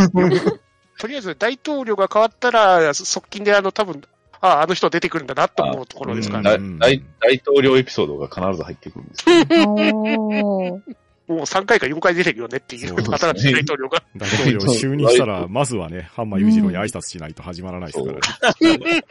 [0.98, 4.02] とりあえず大統領が変わったら、側近であの、多分、
[4.42, 6.78] ああ、あの人出てくるんだなと思うところですからね。
[6.78, 7.00] 大
[7.46, 9.24] 統領エピソードが必ず入ってくるんです
[9.56, 10.82] よ。
[11.28, 14.02] もう3回か4回出てるよねっていう、新しい大統領が。
[14.16, 19.04] 大統領就任したら、まずはね、ハンマー裕次郎に挨拶しないと始まらないですからね。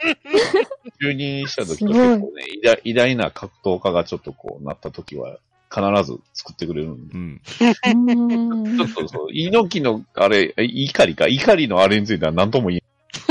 [1.00, 5.38] 就任した時と結構ね偉大、偉大な格闘家がちょっとこうなった時は、
[5.74, 7.14] 必ず作ってくれるんで。
[7.14, 7.40] うん。
[7.86, 12.82] う んちょっとそう、猪木の、あれ、え怒りか、怒りのあれについては何とも言え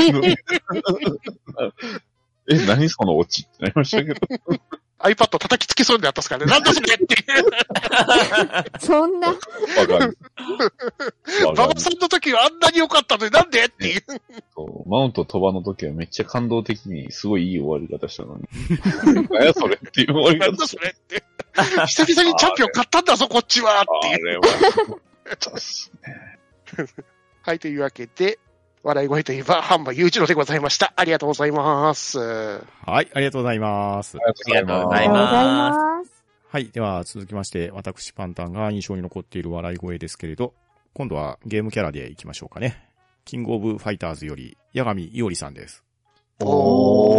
[2.50, 4.20] え、何そのオチってなりましたけど。
[5.04, 6.52] iPad 叩きつけそうになったっすからね。
[6.52, 8.80] なんだそれっていう。
[8.80, 9.44] そんな、わか
[11.54, 14.04] 馬場さんの時はあんなに良かったのになんでっていう。
[14.56, 18.44] そうマウント飛ばの時はめっちゃ感動的に、すごいいい終わり方したのに。
[19.30, 21.24] 何やそれっていう終わり方なんだそれって。
[21.88, 24.16] 久々にチャンピオン買ったんだぞ、こっちはっていう。
[24.16, 24.44] あれは、
[25.40, 26.40] そうっすね。
[27.44, 28.40] はい、というわけで、
[28.84, 30.92] 笑い声といえば、ハンマー裕次郎でございました。
[30.96, 32.18] ありがとうございます。
[32.18, 32.64] は
[33.02, 34.18] い、ありがとうございます。
[34.18, 36.12] ありがとうございまます。
[36.50, 36.70] はい。
[36.70, 40.56] では、続きまして、私パンタンが印象に残っている笑い声ですけれど、
[40.94, 42.90] 今度はゲームキャラでいきましょうかね。
[43.24, 45.84] キングオブファイターズより、八神伊織さんです。
[46.40, 47.12] お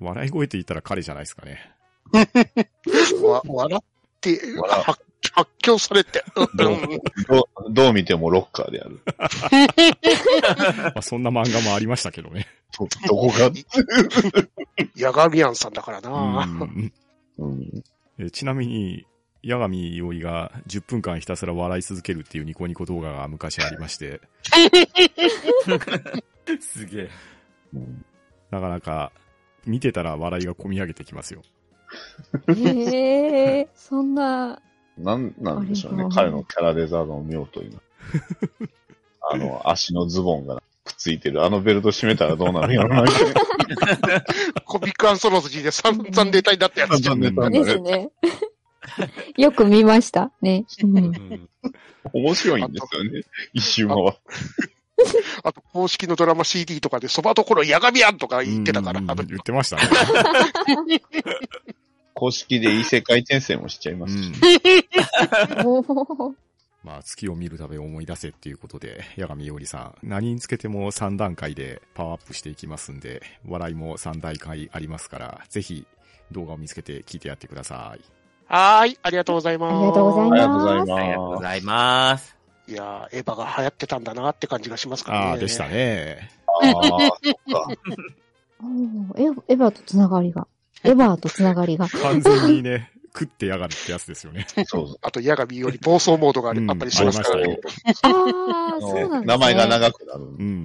[0.00, 1.70] 笑い声って言ったら彼じゃないですかね。
[3.46, 3.84] 笑っ
[4.20, 4.84] て、笑
[5.34, 6.24] 発発狂されて。
[6.34, 6.48] どう
[7.28, 9.00] どうどう見てもロッカーである。
[10.94, 12.46] まあ、そんな漫画もありましたけどね。
[12.78, 13.50] ど、どこが？
[14.96, 16.46] ヤガミアンさんだからうな。
[16.46, 16.92] ん
[17.38, 17.84] うん。
[18.18, 19.06] えちなみに、
[19.44, 24.20] 八神伊織が10分間ひたすら笑い続けるっていうニコニコ動画が昔ありまして、
[26.60, 27.10] すげえ。
[27.74, 28.04] うん
[28.50, 29.10] なかなか
[29.66, 31.42] 見てたら笑いが込み上げてきますよ。
[32.48, 34.60] へえ、そんな、
[34.98, 37.82] なん、なんでしょうね彼のキャラデザの妙というのは。
[39.32, 41.44] あの、足のズボンがくっついてる。
[41.44, 43.04] あのベルト締めたらどうなるんやろな。
[44.66, 47.20] コミックアンソロジーで散々ネタになったやつじゃん。
[47.20, 48.10] ですね。
[49.36, 50.30] よく見ました。
[50.42, 50.66] ね。
[50.82, 51.48] うんうん
[52.12, 53.22] 面白いんですよね。
[53.54, 54.18] 一周回って。
[55.42, 59.00] あと、公式のドラマ CD とかで、そばところヤガミアンとか言ってたから。
[59.00, 59.82] 言ってましたね。
[62.14, 64.14] 公式で異世界転生もしちゃいます
[66.84, 75.86] まあ、月を見るため思い出せっていうことで、八神伊織さん、何につけても3段階でパワーアップしていきますんで、笑いも3段階ありますから、ぜひ
[76.30, 78.04] 動画を見つけて聞いてやってください。
[78.46, 79.76] はーい、ありがとうございます。
[79.76, 80.92] ありがとうございありがとうございます。
[80.92, 81.42] ありがとうごます。
[81.42, 82.36] ざいます。
[82.68, 85.26] いやー、エヴァが流行ってたんだなって感じがしますからね。
[85.26, 85.68] ああ、でした。
[85.68, 86.30] ね。
[86.46, 87.68] ああ、そっか。
[89.16, 90.46] エヴエヴァとつながりが。
[90.84, 91.88] エヴァとつながりが。
[91.88, 94.46] 完全にね、食ってやがるってやつですよね。
[94.54, 94.96] そうそう。
[95.02, 97.58] あと、ヤガミより暴走モードがあうんりあったりしますからね。
[98.02, 99.18] ああ、あそうなんですね。
[99.20, 100.20] の名前が長くなる。
[100.20, 100.64] うん。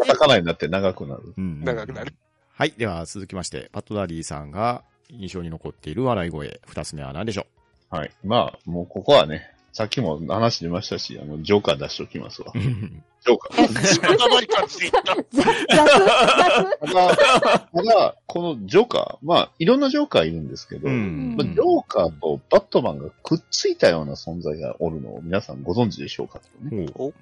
[0.00, 1.34] カタカナになって長くなる。
[1.36, 2.14] うん長くなる。
[2.56, 2.74] はい。
[2.76, 7.46] では、続きまして、パッドダディさんが印象に残っている笑い声、二つ目は何でしょ
[7.90, 8.10] はい。
[8.24, 12.52] まあ、もうここはね、さっきも話出ましたし、あの、ジョーカー出しておきますわ。
[12.54, 13.86] うジョーカー。
[13.86, 15.16] 仕方ない感じで言った。
[16.86, 27.14] ただ、ただ、このジョーカー、まあ、いろんなジョーカーいるんですけど、うんまあ、ジョーカーとバットマンがくっついたような存在がおるのを皆さんご存知でしょうかとね、ほう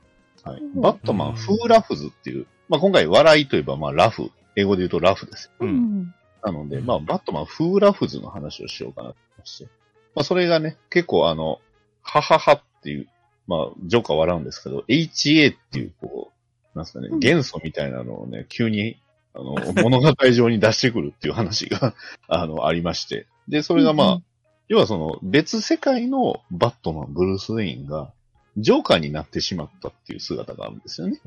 [0.46, 0.80] はいうん。
[0.82, 4.30] バットマン、フーラフズっていう、まあ、今回笑いといえば、まあ、ラフ。
[4.56, 5.50] 英語で言うとラフです。
[5.58, 5.64] う。
[5.64, 6.14] うんん。
[6.42, 9.70] なので、まあ、バットマン、フーラフズの話をしようかなと思いまして。
[10.14, 11.60] まあ、それがね、結構あの、
[12.02, 13.08] はははっていう、
[13.46, 16.32] まあ、ジョーカー笑うんですけど、HA っていう、こ
[16.74, 18.96] う、なんですかねうん、元素みたいなのをね、急に、
[19.34, 21.94] あの、物語上に出してくるっていう話が、
[22.28, 23.26] あの、ありまして。
[23.48, 24.24] で、それがまあ、うん
[24.72, 28.10] 要はその、別世界のバットマン、ブルース・ウェインが、
[28.56, 31.20] ジョーカーになってしまったっていう姿があるんですよね。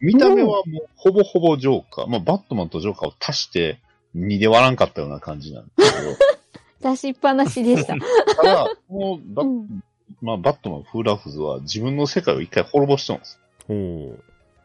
[0.00, 2.06] 見た目はもう、ほぼほぼジョーカー。
[2.06, 3.78] まあ、バットマンとジョーカーを足して、
[4.16, 6.16] 2で割らんかったような感じなんですけど、
[6.80, 7.94] 出しっぱなしでした。
[8.36, 9.84] ただ、 このバ,、うん
[10.22, 13.40] まあ、バットマン、フーラフズは自分の世界を一回滅ぼしてるんです。
[13.68, 14.18] おー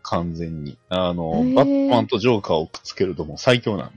[0.08, 0.78] 完全に。
[0.90, 3.96] あのバットマンとジョーカーをくっつけるともう最強なんで。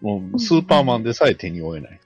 [0.00, 2.00] もう、スーパーマンでさえ手に負えない。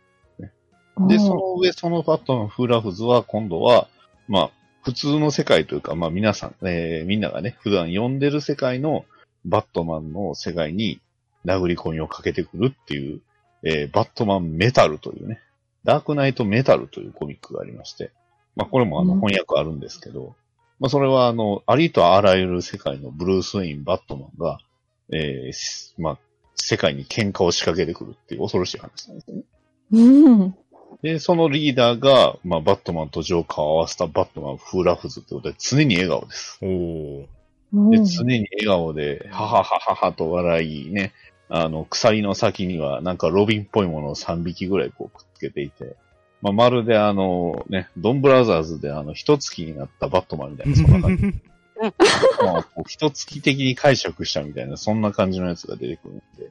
[1.09, 3.88] で、その上、そのバットマン、フーラフズは今度は、
[4.29, 4.50] まあ、
[4.83, 9.05] 普通の世界というか、まあ皆さん、えーみんながね、普段読んでる世界の
[9.44, 11.00] バットマンの世界に
[11.44, 13.20] 殴り込みをかけてくるっていう、
[13.62, 15.40] えーバットマンメタルというね、
[15.85, 18.11] ダークナイトメタルというコミックがありまして、
[18.57, 20.35] まあこれもあのうん翻訳あるんですけど、
[20.81, 24.59] まあそれはあの、ありとあらゆる世界のブルース・ウェイン、バットマンが、
[25.12, 26.18] えーしまあ、
[26.57, 29.42] 世界に喧嘩を仕掛けてくるっていう恐ろしい話なんですよね。
[29.92, 30.55] うん。
[31.03, 36.59] で、そのリーダーが、まあ、バットマンとジョーカーを合わせたバットマンフーラフズってことで、常に笑顔です。
[36.62, 37.27] おー
[37.90, 41.12] で、うん常に笑顔で、はははははと笑いね、
[41.48, 45.96] あの、鎖の先には、なんかロビンっぽいものを3匹ぐらいこうくっつけていて、
[46.42, 51.24] まあ、まるであの、ね、ドンブラザーズであの、一月になったバットマンみたいな、そんな感じ。
[52.87, 56.50] 一月的に解釈したみたいな、そんな感じのやつが出てくるんで、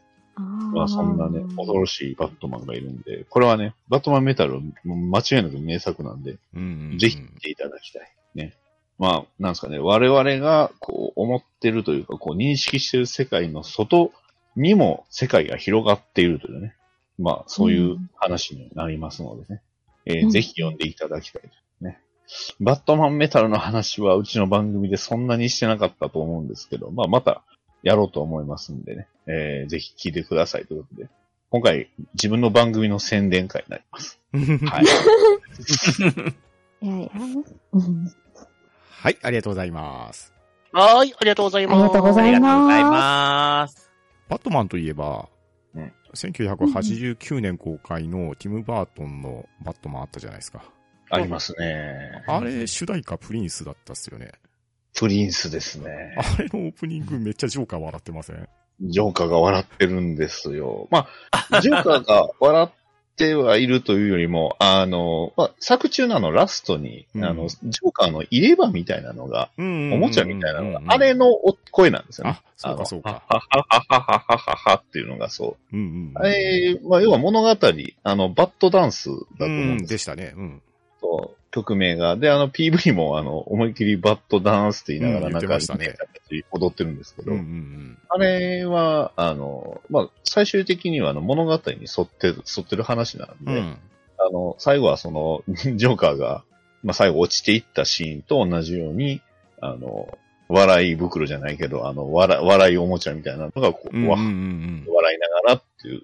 [0.74, 8.12] まあ、そんなね、恐ろしいバットマンがいるんで、これはね、バットマンメタル、間違いなく名作なんで、うんぜひ見ていただきたい。
[8.34, 8.54] ね。
[8.98, 14.12] まあ、なんですかね、我々がこう思ってるというか、こう認識してる世界の外
[14.56, 16.76] にも世界が広がっているというね。
[17.20, 19.62] まあ、そういう話になりますのでね。
[20.06, 22.02] えーうんぜひ読んでいただきたいですね。
[22.60, 27.44] バットマンメタルの話はうちの番組でそんなにしてなかったと思うんですけど、まあ、また
[27.84, 29.08] やろうと思いますんでね。
[29.28, 31.10] えーぜひ聞いてくださいということで。
[31.50, 34.20] 今回、自分の番組の宣伝会になります。
[34.34, 34.86] はい。
[36.82, 37.10] いやいや。
[37.74, 38.12] うん
[39.04, 40.34] はい、ありがとうございます。
[40.72, 41.76] はーい、ありがとうございます。
[41.76, 43.83] ありがとうございありがとうございまます。
[44.34, 45.30] バットマンといえば、
[45.76, 50.64] うん1989年公開のティム・バートンのバットマンあったじゃないですか。
[51.10, 52.24] ありますね。
[52.28, 54.32] あれ、主題歌プリンスだったっすよね。
[54.96, 56.16] プリンスですね。
[56.18, 58.48] あれのオープニングめっちゃジョーカー笑ってません？
[58.82, 60.88] ジョーカーが笑ってるんですよ。
[60.92, 62.70] まあ、ジョーカーが笑っ
[63.16, 72.40] てはいるというよりも、あの、まあ、作中のあのラストに、うんあの、ジョーカーの入れ歯みたいなのが、うんおもちゃみたいなのが、ああれのお声なんですよね。
[72.40, 73.24] あ、そうかそうか。
[73.28, 75.78] ははははははははっていうのがそう。
[75.78, 76.12] うんうん。
[76.16, 80.34] あれ、まあ、要は物語、あの、バッドダンスだと思うんですでしたね。
[80.36, 80.62] うん。
[81.54, 82.18] と、曲名が。
[82.18, 85.96] で、あの PV も、あの、思いっきりバッドダンスって言いながら、うんなんか、ねね
[86.52, 93.54] 踊ってるんですけど、うんうんあれは、あの、まあ、最終的には、あの、物語に沿って、沿ってる話なんうん。
[93.54, 93.78] で、うん。
[94.20, 96.44] あの、最後はその、ジョーカーが、
[96.84, 99.22] まあ、最後落ちていったシーンと同じように、
[99.62, 100.18] あの、
[100.50, 106.02] 笑い袋じゃないけど、あの、笑笑いおもちゃみたいなのが、こう、わうんうんうん笑いながらっていう、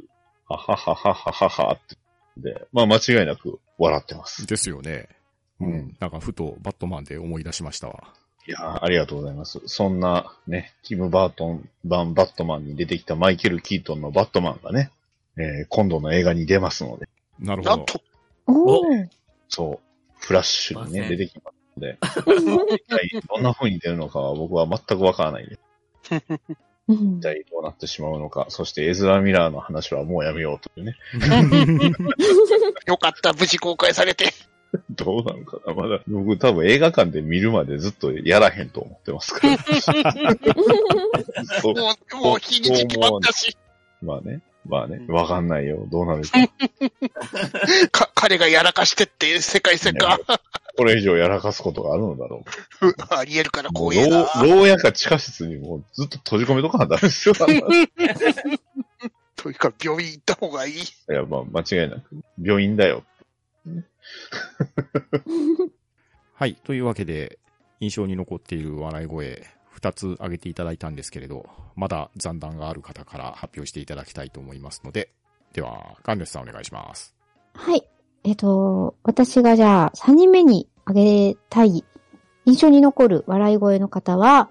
[0.48, 1.98] はははははははって。
[2.38, 4.26] で、まあ間違いなく笑ってまうん。
[4.28, 4.48] す。
[4.48, 5.10] ですよね。
[5.60, 5.98] ううんん。
[6.00, 8.14] なんか、ふとバットマンで思い出しましたわ。
[8.48, 9.62] いやーありがとうございます。
[9.66, 14.92] そんなね、ティム・バートン版バットマンに出てきたマイケル・キートンのバットマンがね、
[15.38, 17.08] えー今度の映画に出ますので、
[17.40, 17.78] なるほど。
[17.78, 18.02] なんと、
[18.48, 19.08] おー。
[19.50, 21.98] そう、フラッシュにね、出てきますので、
[22.76, 25.62] 一体どんな風に出るのかは僕は全くわからないです。
[26.88, 30.96] うん一体どうなってしまうのか、そしてエズラ・ミラーの話はもうやめようというね、
[32.88, 34.34] よかった、無事公開されて。
[34.92, 39.58] どうなのかなまだ、僕多分映画館で見るまでずっとやらへんと思ってますから。
[41.62, 43.58] そうもう、もう日にち決まったし、
[44.02, 44.42] まあね。
[44.68, 45.02] まあね。
[45.08, 45.88] わかんないよ。
[45.90, 46.32] どうなるか。
[47.92, 50.20] か、彼がやらかしてって世界線か。
[50.78, 52.44] これ以上やらかすことがあるのだろ
[52.82, 53.72] うありえるからう。
[53.74, 54.32] もう光栄だ。
[54.44, 57.36] 牢牢屋か地下室にもうずっと閉じ込めとかなダメですよ。
[57.36, 57.50] と
[59.50, 60.76] いうか、病院行った方がいい。
[61.08, 62.04] や、まあ、間違いなく。
[62.42, 63.04] 病院だよ。
[66.34, 66.56] はい。
[66.56, 67.40] というわけで、
[67.80, 75.12] 印象に残っている笑い声、二つ挙げていただいたんですけれど、まだ残談がある方から発表していただきたいと思いますので、
[75.54, 77.16] では、ガンネスさんお願いします。
[77.54, 77.84] はい。
[78.24, 81.86] えっと、私がじゃあ3人目に挙げたい
[82.46, 84.50] 印象に残る笑い声の方は、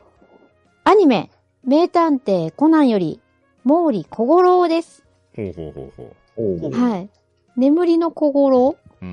[0.85, 1.31] アニメ、
[1.65, 3.21] 名探偵コナンより、
[3.65, 5.05] 毛利小五郎です。
[5.35, 7.11] ほうほうほうほおうはい。
[7.57, 9.05] 眠りの小五郎う。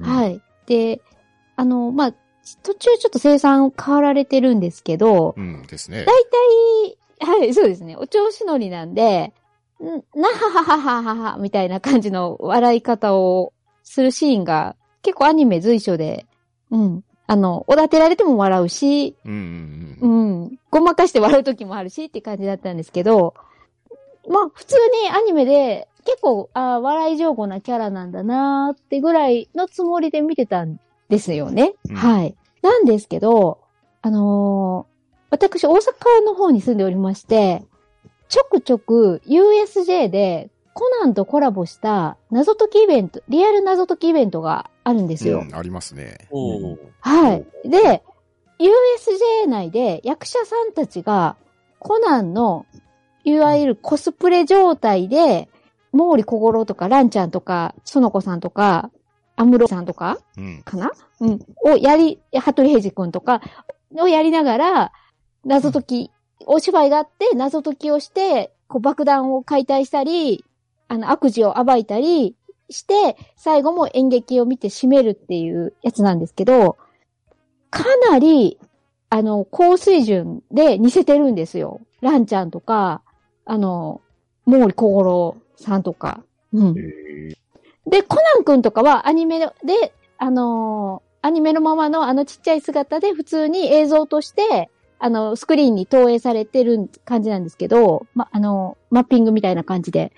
[0.00, 0.16] うん。
[0.16, 0.40] はい。
[0.66, 1.00] で、
[1.56, 2.14] あの、まあ、
[2.62, 6.04] 途中ちょっと生産変わられてるんですけど、うんですね。
[6.04, 7.96] 大体、はい、そうですね。
[7.96, 9.32] お調子乗りなんで、
[9.82, 16.26] んなはははははは、みたいな感じの笑い方をするシーンが結構アニメ随所で、
[16.70, 17.04] うん。
[17.26, 20.58] あの、おだてられても笑うし、うんううんん。
[20.70, 23.34] ごまかして笑う時もあるしって感じだったんですけど、
[24.28, 30.78] まあ、普通にアニメで結構、あー笑い上手なキャラなんだなーってぐらいのつもりで見てたん
[31.08, 31.74] ですよね。
[31.88, 32.34] うんはい。
[32.62, 33.58] なんですけど、
[34.02, 34.90] あのー
[35.32, 37.62] 私大阪の方に住んでおりまして、
[38.28, 45.44] ちょくちょく USJ でコナンとコラボした謎解きイベント、リアル謎解きイベントがあるんですよ。
[45.46, 46.18] うんありますね。
[47.00, 47.68] はい。
[47.68, 48.02] で、
[48.58, 51.36] USJ 内で役者さんたちが
[51.78, 52.66] コナンの
[53.24, 55.48] いわゆるコスプレ状態で、
[55.92, 58.90] 毛利小五郎とかランちゃんとか、園子さんとか、
[59.36, 60.62] アムロさんとかうん。
[60.62, 60.90] かな？
[61.20, 61.40] うん。
[61.64, 63.40] をやり、羽鳥平治くんとか
[63.96, 64.92] をやりながら、
[65.44, 66.10] 謎解き、
[66.46, 70.44] お芝居があって謎解きをして、こう爆弾を解体したり、
[70.88, 72.36] あの悪事を暴いたり
[72.68, 76.76] して、最後も演劇を見て締めるっていうやつなんですけど、
[77.70, 78.58] かなり、
[79.08, 81.80] あの、高水準で似せてるんですよ。
[82.00, 83.02] ランちゃんとか、
[83.44, 84.00] あの、
[84.46, 86.22] 毛利小五郎さんとか。
[86.52, 86.74] うん。
[86.78, 87.34] え
[87.86, 100.12] で、コナン君とかはアニメで、あのーアニメのままのあのちっちゃい姿で普通に映像として、あの、スクリーンに投影されてる感じなんですけど、ま、あの、マッピングみたいな感じで。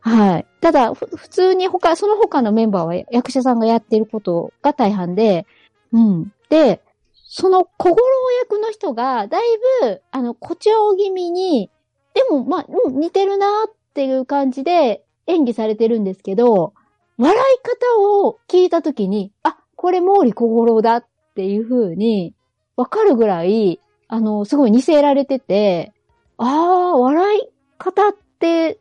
[0.00, 0.46] はい。
[0.60, 5.46] ただ、ふ普通に他、その他のメンバーは役者さんがやってることが大半で、
[5.92, 6.32] うん。
[6.48, 6.80] で、
[7.12, 9.42] その小五郎役の人が、だい
[9.82, 11.70] ぶ、あの、誇張気味に、
[12.14, 16.74] でも、まあ、うん、似てるなっていう感じで演技されてるんですけど、
[17.18, 22.34] 笑い方を聞いたときに、あ、これ毛利小五郎だっていう風に、
[22.76, 25.92] わかるぐらい、あの、すごい似せられてて、
[26.38, 26.46] あ
[26.94, 28.78] あ、笑い方って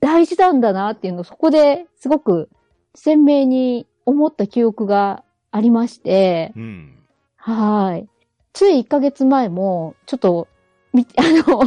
[0.00, 2.50] 大事なんだなっていうのをそこですごく
[2.94, 6.98] 鮮明に思った記憶がありまして、うん。
[7.36, 8.08] はい。
[8.52, 10.48] つい1ヶ月前も、ちょっと、
[10.92, 11.60] み、 あの、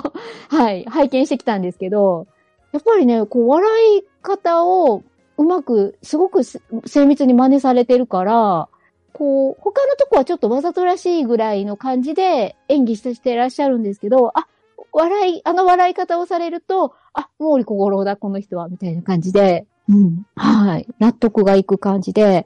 [0.50, 2.28] はい、拝見してきたんですけど、
[2.74, 5.04] やっぱりね、こう、笑い方を
[5.38, 8.68] うまく、すごく精密に真似されてるから、
[9.14, 14.48] こう、他のとこはちょっとわざとらしいぐらいの感じで演技してらっしゃるんですけど、あ、
[14.92, 22.46] 笑い、あの笑い方をされると、あ、毛利小五郎だ、この人は、みたいな感じで、うん、はい、納得がいく感じで、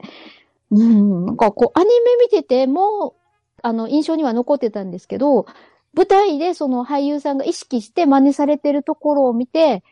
[0.70, 3.14] うん、なんかこう、アニメ見てても、
[3.62, 5.46] あの、印象には残ってたんですけど、
[5.94, 9.82] 舞台でその俳優さんが意識して真似されてるところを見て、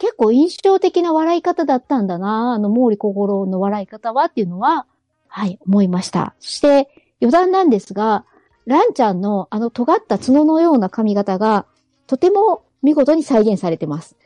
[0.00, 4.86] 結構印象的な笑い方だったんだな、あの、毛利小五郎の笑い方はっていうのは、
[5.28, 6.34] はい、思いました。
[6.40, 6.88] そして、
[7.20, 8.24] 余談なんですが、
[8.64, 11.66] ランちゃんのあの尖った角のような髪型が、
[12.06, 14.16] とても見事に再現されてます。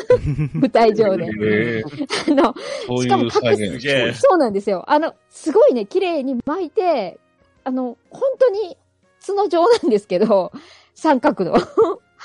[0.52, 1.24] 舞台上で。
[1.24, 1.28] へ
[1.78, 1.84] え
[2.28, 2.54] あの、
[2.86, 3.72] そうしかもいう再現。
[3.72, 4.84] すげえそうなんですよ。
[4.88, 7.18] あの、すごいね、綺麗に巻いて、
[7.64, 8.76] あの、本当に
[9.26, 10.52] 角状なんですけど、
[10.94, 11.54] 三角の。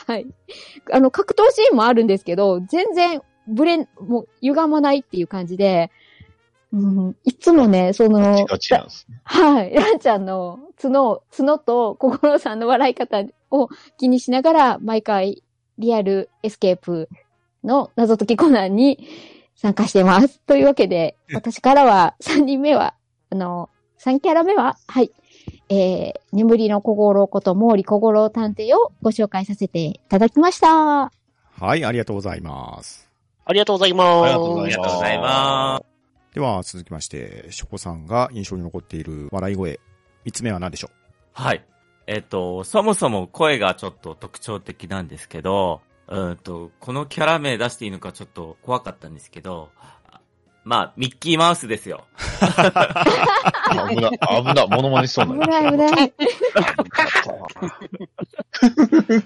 [0.10, 0.26] はい。
[0.91, 5.91] あの、格闘シーンもあるんですけど、全然、ブレん、もう、歪まないっていう感じで、
[6.74, 9.22] うん、いつもね、その、ガチガチなんですね。
[9.24, 9.74] はい。
[9.76, 15.43] ランちゃんの角、角と心さんの笑い方を気にしながら、毎回
[15.78, 17.07] リアルエスケープ
[17.64, 19.07] の謎解きコナンに
[19.55, 20.39] 参加してます。
[20.47, 22.95] というわけで、私からは3人目は、
[23.30, 25.12] あの、3キャラ目は、はい。
[25.70, 31.11] えー、眠りの小五郎こと毛利小五郎探偵をご紹介させていただきました。
[31.59, 33.09] はい、ありがとうございます。
[33.45, 34.24] ありがとうございます。
[34.24, 35.89] ありがとうございます
[36.36, 39.80] では、続きまして、ショコさんが印象に残っている笑い声。
[40.26, 40.93] 三つ目は何でしょう。
[41.34, 41.65] はい。
[42.05, 49.70] えっ、と、そもそも声がちょっと特徴的なんですけど、うんと、このキャラ名出していいのかちょっと怖かったんですけど、
[50.70, 52.05] まあ、ミッキーマウスですよ。
[53.89, 56.13] 危な、危な、モノマネしそうなりましたない危ない。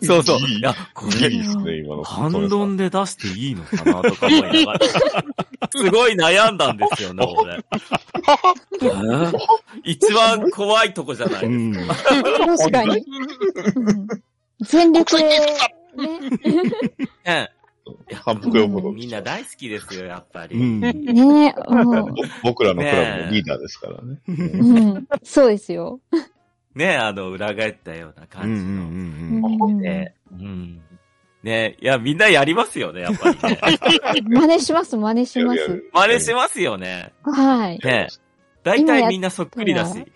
[0.03, 0.39] そうそう。
[0.39, 2.03] いいいや、こいいれ、ですね、今の。
[2.03, 4.79] ハンドンで出していいのかなとか思いながら。
[5.75, 7.61] すごい悩んだんですよね、俺。
[9.83, 11.43] 一番怖いとこじゃなう。
[11.43, 11.81] いうで
[12.57, 12.69] すん。
[12.69, 13.03] 確かに。
[13.75, 14.07] うん
[14.61, 15.23] 全力で、
[17.25, 17.51] ね。
[18.23, 20.57] 反復横動みんな大好きですよ、やっぱり。
[20.57, 20.79] うん。
[20.79, 24.19] ねうん僕らのクラブのリーダーですからね。
[24.27, 24.31] う
[24.99, 25.07] ん。
[25.23, 25.99] そうですよ。
[26.75, 29.47] ねあの、裏返ったようなうんうん感じの。
[29.47, 29.81] うんうん。
[29.81, 30.81] ねうん。
[31.43, 33.59] ねいや、みんなやりますよね、やっぱりね。
[34.27, 35.83] 真似します、真似します。
[35.93, 37.11] 真似しますよね。
[37.23, 37.79] はい。
[37.79, 38.07] ね
[38.63, 40.05] 大体みんなそっくりだし。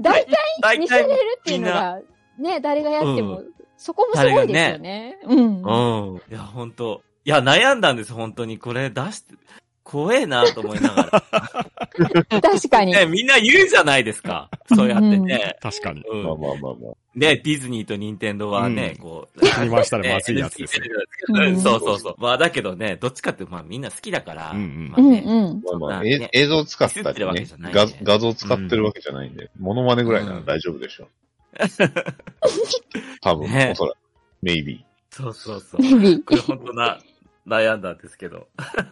[0.00, 0.26] 大体
[0.62, 2.00] 大見せれ体るっていうのが、
[2.38, 3.42] ね、誰がやっても、
[3.82, 5.18] そこもすごいですよね。
[5.24, 5.62] うん。
[5.62, 6.16] うん。
[6.16, 8.58] いや、本当いや、悩んだんです、本当に。
[8.58, 9.34] これ出して、
[9.82, 11.22] 怖えなと思いながら。
[12.40, 12.92] 確かに。
[12.92, 14.50] ね、みんな言うじゃないですか。
[14.72, 15.56] そうやってね。
[15.60, 16.04] 確かに。
[16.08, 16.22] うん。
[16.22, 16.94] まあまあまあまあ。
[17.16, 19.46] ね、ディズニーとニンテンドーはね、うんこう。
[19.46, 20.84] 振り回したらまずいやつですよ。
[21.28, 22.14] う んそうそうそう。
[22.18, 24.52] まあだけどね、どっちかって、まあみんな好きだから。
[24.52, 25.32] うんうんうんまあねうん。
[25.32, 31.08] まあまあ、そんなねえ映像使ったりねけじゃないんで画、画像使ってるわけじゃないんで、モノマネぐらいなら大丈夫でしょう。
[33.20, 33.96] 多分、ねおそらく。
[34.42, 34.82] メイビー。
[35.10, 35.82] そうそうそう。
[35.82, 36.24] メビー。
[36.24, 36.98] これ本当な、
[37.46, 38.48] 悩んだんですけど。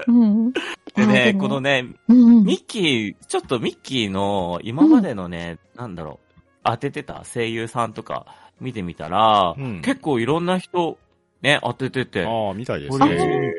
[0.06, 0.52] うん。
[0.52, 0.60] で
[0.98, 8.26] あね、もこのね、うんミッキー、ちょっとミッキーの今までのね、なんだろう、当ててた声優さんとか
[8.60, 10.98] 見てみたら、うん結構いろんな人、
[11.42, 13.14] ね、当ててて、ああ、みたいですこね。
[13.16, 13.54] れ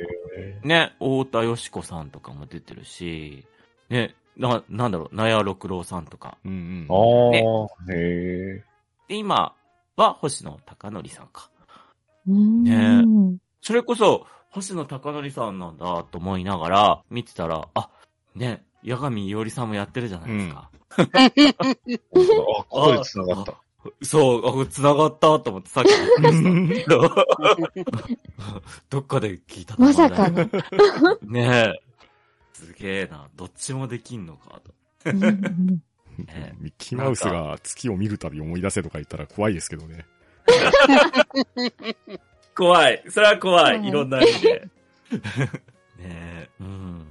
[0.64, 3.46] ね、太田よし子さんとかも出てるし、
[3.90, 6.38] ね、な、なんだろう、納屋六郎さんとか。
[6.46, 7.36] うんあうん。
[7.90, 8.64] あ、へえ。
[9.12, 9.54] で、今
[9.98, 11.50] は星野貴則さんか。
[12.26, 17.90] うんねそれこそ、星野貴則さんなんだと思いながら見てたら、あ、
[18.36, 20.70] ね、八神伊織さんもやってるじゃないですか。
[20.96, 23.56] 本当だあ、ここで繋がった。
[24.02, 27.16] そう、あ、繋がったと思ってさっき言いましたけど。
[28.90, 30.48] どっかで聞いたまさかの。
[31.24, 31.82] ねえ。
[32.54, 33.28] すげえな。
[33.36, 35.12] どっちもできんのかと。
[35.12, 35.84] うんうん
[36.18, 40.06] ねミッキーマウスが月を見るたび思い出せとか言ったら怖いですけどね。
[42.56, 43.04] 怖い。
[43.10, 43.88] それは怖はいい。
[43.88, 44.68] いろんな意味で。
[45.98, 46.50] ねえ。
[46.60, 47.08] うん。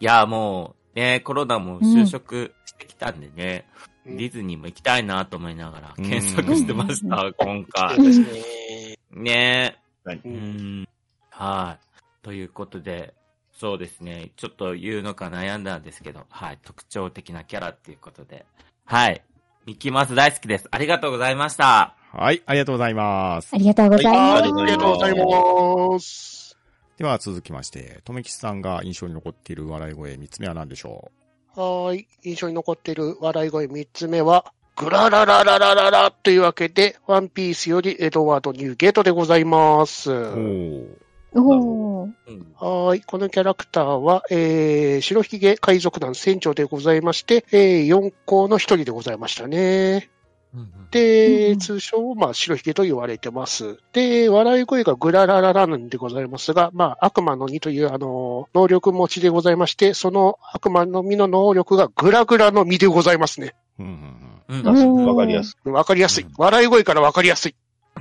[0.00, 8.06] いや、もう、ねコロナも就職してきたんでね、うんディズニーも行きたいなと思いながらうん検索してました、今回そう。
[8.06, 8.98] ですね。
[9.12, 10.28] ねはいえ。
[10.28, 10.88] うん。
[11.30, 12.02] はい。
[12.22, 13.12] ということで、
[13.58, 14.30] そうですね。
[14.36, 16.58] ちょっと言うのか悩んだんですけど、はい。
[16.62, 18.46] 特徴的なキャラっていうことで。
[18.84, 19.20] はい。
[19.66, 20.68] ミッキーマウス大好きです。
[20.70, 21.96] ありがとうございました。
[22.12, 23.58] はい、ありがとうございますあ。
[23.58, 24.16] りがとうございます。
[24.16, 26.56] はいありがとうございます。
[26.98, 31.10] では続きまして、とめきちさんが印象に残っている笑い声三つ目は何でしょ
[31.56, 32.06] はーい。
[32.22, 40.12] 印象に残っている笑い声3つ目は、グラララララララというわけで、ワンピースよりエドワード・ニューゲートでございます。
[40.12, 42.10] おーおー。
[42.28, 43.00] うんはーい。
[43.02, 50.10] このキャラクターは、えー、白ひげ海賊団船長でございまして、えー、4校の一人でございましたね。
[50.54, 53.78] うんで、うん通称、まあ、白ひげと言われてます。
[53.92, 63.54] で、笑い声がグララララなんでございますが、まあ、悪魔の実という、あの、能力持ちでございまして、その悪魔の実の能力がグラグラの実でございますね。
[63.78, 63.92] うんうん
[64.48, 65.68] うん確かにわかりやすい。
[65.68, 66.32] わかりやすいうん。
[66.38, 67.54] 笑い声からわかりやすい。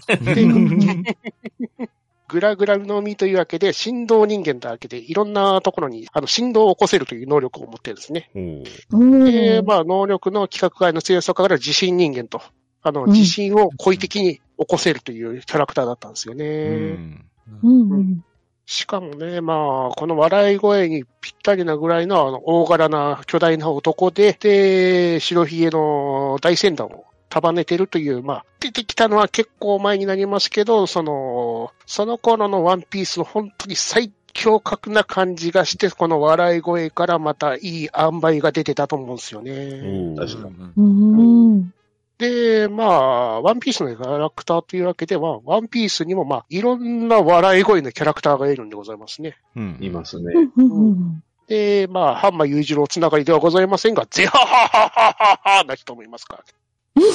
[2.30, 8.30] うんグラグラの実というわけで、振動人間だけで、いろんなところに、あの、振動を起こせるという能力を持ってるんですね。
[8.34, 9.64] で、ー。
[9.64, 12.42] まあ、能力の規格外の強さから自信人間と、
[12.82, 16.46] あの、うん自信を故意的に起こせるというキャラクターだったんですよね。
[16.46, 17.26] うん
[17.64, 18.26] うんうん。
[18.66, 27.06] しかもね、まあ、この笑い声にぴったりなぐらいのあの大柄な巨大な男で、で、白ひげの大船団を
[27.38, 40.16] 束ねてるという、まあ、出てきたのは結構前になりますけど、その、その頃のワンピースの本当に最強格な感じがして、この笑い声からまたいい塩梅が出てたと思うんですよね。
[40.18, 41.74] 確かにうん。
[42.18, 49.38] で、まあ、ワンピースのキャラクターというわけでは、ワンピースにもまあ、いろんな笑い声のキャラクターがいるんでございますね。
[49.56, 50.34] うんいますね。
[50.56, 51.24] うん。
[51.48, 56.46] で、まあ、ハンマー裕次郎つながりではございませんが、ゼハハハハハハな人もいますからね。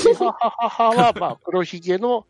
[0.02, 2.26] ゼハハハハは、まあ、黒ひげの、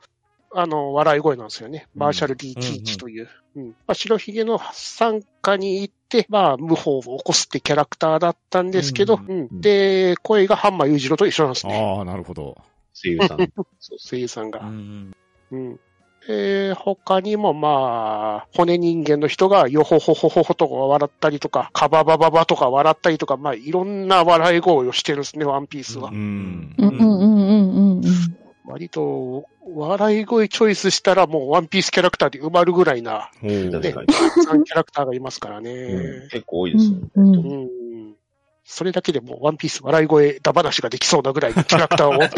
[0.55, 1.89] あの、笑い声なんですよね。
[1.95, 3.29] マーシャル・ D・ティーチという。
[3.57, 11.97] うんまあ、白ひげの傘下にいて、まあ、謀反を起こすってキャラクターだったんですけど、ううんで、声がハンマー裕次郎と一緒なんですね。
[11.97, 12.57] ああ、なるほど。
[12.95, 13.39] 声優さん。
[13.81, 14.61] そう声優さんが。
[14.61, 15.13] うん
[15.53, 15.81] うん。
[16.29, 26.13] えー、他にもまあ、骨人間の人がヨホホホホホとか笑ったりとか、カババババとか笑ったりとか、まあいろんな笑い声をしてるんですね、ワンピースはう。
[26.15, 26.87] んう。
[26.87, 28.03] んうんうんうんうん。
[28.65, 34.07] 割と、笑い声チョイスしたらもうワンピースキャラクターで埋まるぐらいな、おー確かに。
[34.07, 36.29] 3キャラクターがいますからうんね。
[36.31, 37.09] 結構多いですよね。
[37.17, 38.15] うんうんうん。
[38.65, 42.21] それだけでもうワンピース笑い声だ話ができそうなぐらいのキャラクターを。
[42.21, 42.33] 確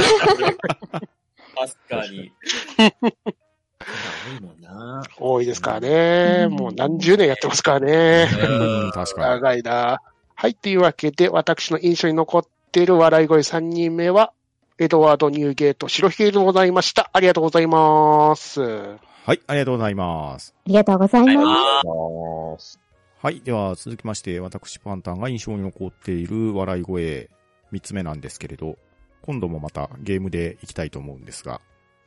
[1.88, 2.32] かに。
[3.84, 5.02] 多いもんな。
[5.18, 6.48] 多いですからね。
[6.48, 8.28] もう何十年やってますからね。
[8.30, 9.26] うん確かに。
[9.40, 10.00] 長いな。
[10.34, 10.54] はい。
[10.54, 14.32] というわけで、私の印象に残っている笑い声3人目は、
[14.78, 17.10] エドワード・ニューゲート、白ひげでございました。
[17.12, 18.60] ありがとうございます。
[18.60, 20.54] はい、ありがとうございます。
[20.66, 22.80] ありがとうございます。
[23.22, 23.40] はい。
[23.40, 27.30] では、続きまして、私、パンタンが印象に残っている笑い声、
[27.70, 28.76] 三つ目なんですけれど、
[29.24, 31.62] 今度もまたゲームでいきたいと思うんですが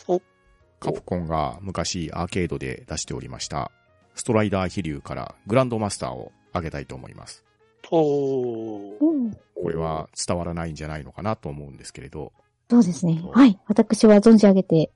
[0.08, 0.22] お、
[0.80, 3.72] カプコンが昔アーケードで出しておりました、
[4.16, 7.44] ストライダー飛竜からグランドマスターをあげたいと思います。
[7.90, 8.98] お
[9.56, 12.32] これは伝わらないんじゃないのかなと思うんですけれど、
[12.70, 13.22] そうですね。
[13.34, 13.58] はい。
[13.68, 14.92] 私は存じ上げて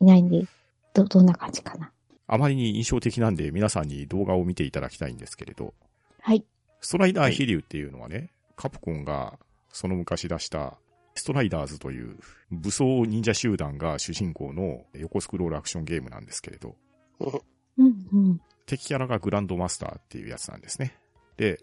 [0.00, 0.46] いないんで、
[0.94, 1.90] ど、どんな感じかな。
[2.28, 5.74] あまりに印象的なんで皆さんに動画を見ていただきたいんですけれど、
[6.20, 6.44] はい。
[6.80, 9.38] ストライダー飛竜っていうのはね、カプコンが
[9.72, 10.78] その昔出した
[11.16, 12.16] ストライダーズという
[12.50, 16.76] 武装忍者集団が主人公の横スクロールアクションゲームなんですけれど、
[17.78, 18.40] うんうん。
[18.66, 20.94] 敵キャラがグランドマスターっていうやつなんですね。
[21.36, 21.60] で、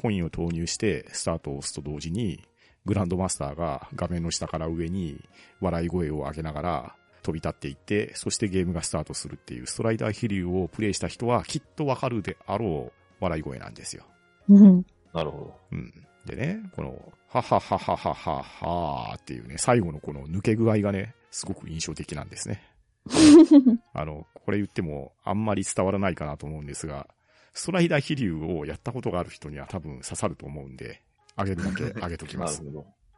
[0.00, 2.44] コインを投入してスタートを押すと同時に、
[2.86, 5.22] グランドマスターが画面の下から上に
[5.60, 14.04] 笑い声を上げながら飛び立っていって、そしてゲームがスタートするっていうストライダー飛竜をプレイした人はきっとわかるであろう笑い声なんですよ。
[14.48, 14.86] うん。
[15.12, 15.92] あ、なるほうん。
[16.26, 22.62] でね、この、はははははははっていうね、最後のこの抜け具合がね、すごく印象的なんですね。
[23.94, 27.06] あの、これ言ってもあんまり伝わらないかなと思うんですが、
[27.52, 31.02] ストライダー飛竜をやったことがある人には多分刺さると思うんで、
[31.36, 32.40] あげるだけ あげときど。
[32.40, 32.62] ます。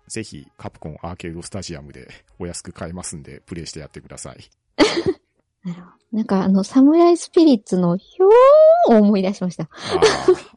[0.08, 4.50] ぜひ、カプコンアーケードスタジアムでお安く買えますんで、プレイしてやってください。
[6.12, 9.64] なんかあの、サムライスピリッツのひょーを思い出しました。
[9.64, 9.68] あ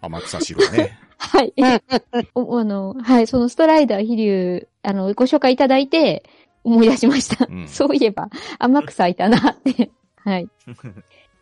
[0.01, 0.99] あ、天草城ね。
[1.17, 1.53] はい。
[2.35, 6.23] お あの、はい、そのストライダー飛竜、あの、ご紹介いただいて、
[6.63, 7.45] 思い出しました。
[7.49, 9.91] うん そういえば、天草いたなって。
[10.17, 10.49] はい。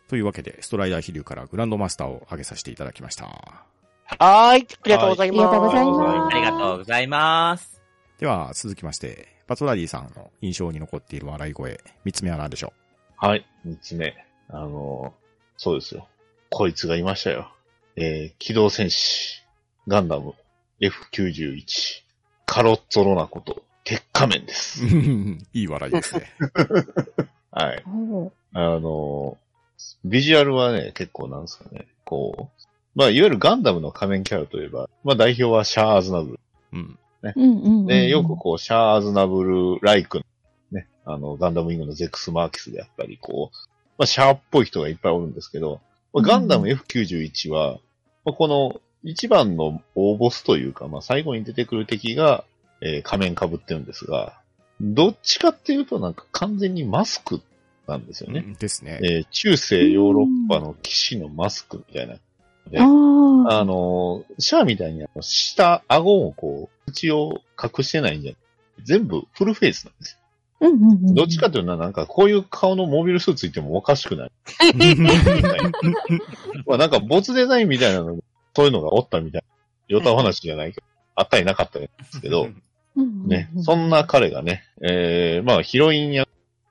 [0.08, 3.24] というわけで、ストライダー飛竜からグランドマスターを上げさせていただきました。
[3.24, 4.66] はーい。
[4.82, 5.46] ありがとうございます。
[5.46, 7.82] はいありがとうございますありがとうございます。
[8.18, 12.72] では、続きまして、パトラディさんの印象に残っている笑い声、三つ目は何でしょ
[13.16, 13.46] はい。
[13.64, 14.14] 三つ目。
[14.48, 15.24] あのー
[15.56, 16.08] そうですよ。
[16.50, 17.52] こいつがいましたよ。
[17.96, 19.43] えー、機動戦士、
[19.86, 20.34] ガンダム、
[20.80, 21.64] F91、
[22.46, 24.84] カロッツォロナこと、鉄仮面です。
[24.84, 24.88] う
[25.52, 26.32] いい笑いですね。
[27.52, 27.82] はい。
[28.54, 29.44] あのー
[30.04, 32.64] ビジュアルはね、結構なんですかね、こう、
[32.94, 36.40] まあ、いわゆるガンダムの仮面キャラといえば、まあ、代表はシャア・アズナブル。
[36.72, 36.98] うん。
[37.22, 37.86] うんうんうん。
[37.86, 40.24] で、よくこう、シャアーズナブル・ライクの、
[40.72, 43.56] ね、あの、ガンダムウィングのゼックス・マーキスであったり、こう、
[43.98, 45.80] まあ、シャアっぽい人がいっぱいおるんですけど、
[46.12, 47.78] まあガンダム F91 は、
[48.24, 52.44] まあ、この一番の大ボスというか、まあ、最後に出てくる敵が、
[52.80, 54.40] えー仮面被ってるんですが、
[54.80, 57.40] どっちかっていうとなんか完全にマスク
[57.86, 58.56] なんですよね。
[58.58, 58.98] ですね。
[59.02, 62.16] えー中世ヨーロッパの騎士のマスクみたいな。
[62.70, 63.60] でああ。
[63.60, 68.32] あの、シャアみたいにあの下、顎をこう、口を隠してないんじゃ
[68.82, 70.18] 全部フルフェイスなんです
[70.60, 70.68] よ。
[70.68, 71.14] うんうんうん。
[71.14, 74.30] どっちかというとなんかこういう顔のモビルスーツいてもおかしくない。
[76.66, 78.18] まあなんかボツデザインみたいなの、
[78.54, 79.54] そういうのがおったみたいな。
[79.88, 82.48] ヨタ話じゃないけど、あったりなかったんですけど、
[83.26, 86.28] ね、そんな彼がね、えー、まあヒロイン役、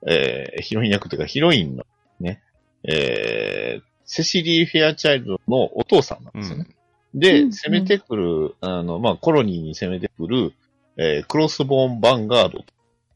[0.07, 1.85] えー、ヒロイン役というかヒロインの
[2.19, 2.41] ね、
[2.83, 6.67] えー、セシリー・フェアチャイルドのお父さんなんですよね。
[7.13, 10.53] で、うん攻めてくる、あの、まあ、コロニーに攻めてくる、
[10.97, 12.63] えークロスボーン・バンガードとい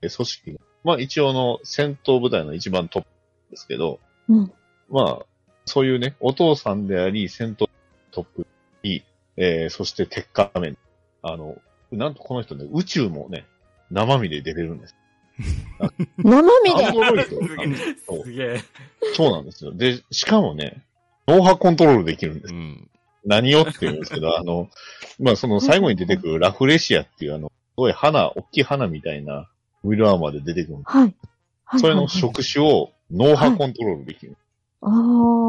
[0.04, 3.08] う組織が、まあ、一応の戦闘部隊の一番トップ
[3.52, 4.00] ですけど、
[4.30, 4.52] うん
[4.90, 5.26] まあ、
[5.66, 7.68] そういうね、お父さんであり、戦闘
[8.12, 8.48] トップ
[8.88, 9.04] に、
[9.38, 10.78] えーそして鉄仮面。
[11.22, 11.58] あの、
[11.92, 13.46] なんとこの人ね、宇宙もね、
[13.92, 14.96] 生身で出れるんです。
[16.18, 17.12] 生身アンドで。
[17.12, 18.62] ロイドすげえそうすげえ。
[19.14, 19.72] そうなんですよ。
[19.74, 20.84] で、しかもね、
[21.28, 22.58] 脳波コントロールできるんですう。
[22.58, 22.90] ん。
[23.26, 24.70] 何をって言うんですけど、 あの、
[25.20, 29.50] まあ、その最後に出てくる ラフレシアっていうあの、すごい花、大きい花みたいな
[29.84, 31.16] ウィルアーマーで出てくるんではい。
[31.66, 31.80] はい。
[31.80, 34.36] それのはい触手を脳波コントロールできる。
[34.82, 35.47] ああ。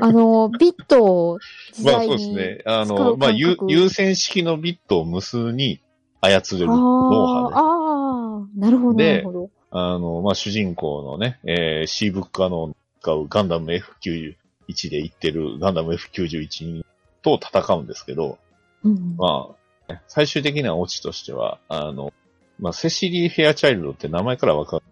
[0.00, 1.38] あの、ビットを
[1.76, 2.02] 自まあ。
[2.02, 2.62] そうですね。
[2.66, 5.80] あ使の、まあ、優先式のビットを無数に
[6.20, 7.54] 操れるあ脳波で。
[7.54, 9.50] あ、ああ、なるほど、でなるほど。
[9.70, 16.84] あの、まあ、主人公のね、えー、シーブックカノンを使うガンダム F91 で行ってるガンダム F91
[17.22, 18.38] と戦うんですけど、
[18.84, 19.16] うん。
[19.16, 19.48] ま
[19.88, 22.12] あ、ね最終的なオチとしては、あの、
[22.58, 24.82] まあ、セシリー・フェアチャイルドって名前からわかる。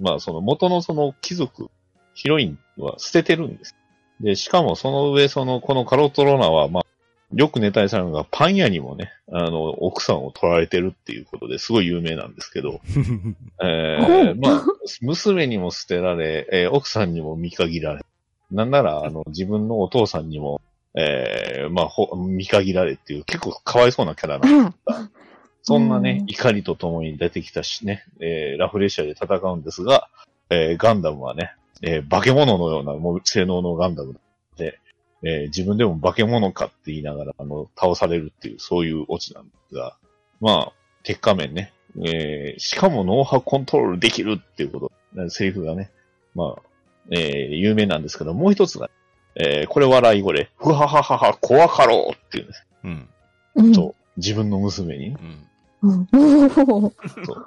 [0.00, 1.70] まあ、その元のその貴族、
[2.18, 3.76] ヒロインは捨ててるんです。
[4.20, 6.86] で、しかもその上、その、このカロット・ロナは、まあ、
[7.32, 12.80] よくネタにされるのが、パン屋にもね、あの、奥さんを取られてるっていうことですごい有名なんですけど、
[13.62, 14.40] えー、うん。
[14.40, 14.64] まあ、
[15.00, 18.02] 娘にも捨てられ、えー奥さんにも見限られ、
[18.50, 20.60] なんなら、あの、自分のお父さんにも、
[20.94, 25.10] えー、まあ、ほ見限られっていう、結構かわいそうなキャラなんであら。
[25.62, 26.26] そんなねう、ん。
[26.28, 30.08] 怒りとともに出てきたしね、えーラフレシアで戦うんですが、
[30.50, 34.18] えーガンダムはね、えー化け物のようなもう性能のガンダム
[34.56, 34.78] で、
[35.22, 39.96] えー自分でも化け物かって言いながら、あの、倒されるっていう、そういうオチなんですが、
[40.40, 40.72] まあ、
[41.04, 41.72] 鉄仮面ね、
[42.04, 45.90] えーしかも脳波コントロールできるっていうこと、セリフがね、
[46.34, 46.62] まあ、
[47.10, 48.90] えー有名なんですけど、もう一つが、
[49.36, 52.66] えーこれ笑い声で、ふはははは、怖かろうっていうんです。
[52.84, 53.08] うん。
[53.56, 53.74] うん。
[53.74, 53.94] そう。
[54.16, 55.16] 自分の娘にね。
[55.82, 56.08] うん。
[56.12, 56.40] うん。
[56.42, 56.50] うん。
[56.50, 57.46] そう。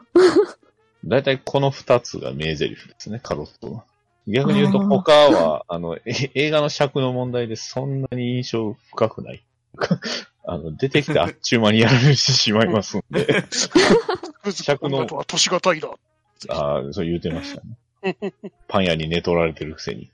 [1.06, 3.84] 大体この二つが名台詞ですね、カロットの。
[4.28, 9.44] 逆に言うと他は、 あの、え映画の尺の問題でそんなに印象深くない。
[10.44, 13.46] あの、出てきてあっちゅう間にやられてしまいますんで、
[14.52, 15.90] 尺のは年がたいだ。
[16.50, 18.18] ああ、そう言うてましたね。
[18.68, 20.10] パン屋に寝取られてるくせに。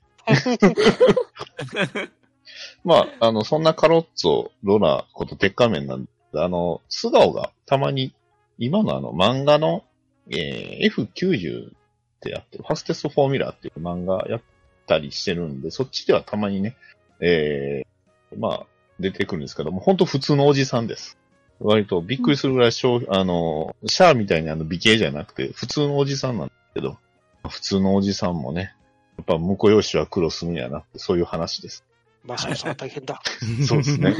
[2.84, 8.12] まあ、あの、そんなカロッツォ、ロナこと鉄仮面なんで、あの、素顔がたまに、
[8.58, 9.84] 今のあの漫画の、
[10.30, 11.72] えー F90
[12.18, 14.40] ってやってる、ファステストフォーミュラーっていう漫画やっ
[14.86, 16.76] たりしてるんで、そっちではたまにね、
[17.20, 18.66] えーまあ、
[19.00, 21.16] 出てくるんですけども、本当普通のおじさんです。
[21.60, 26.98] 割とびっくりするぐらい、あの、シャアみたいにあの美形じゃなくて、普通のおじさんなんですけど、
[27.48, 28.74] 普通のおじさんもね、
[29.16, 31.84] やっぱ婿養子は苦労するんやなって、そういう話です。
[32.24, 33.20] マスコさんは大変だ。
[33.66, 34.14] そうですね。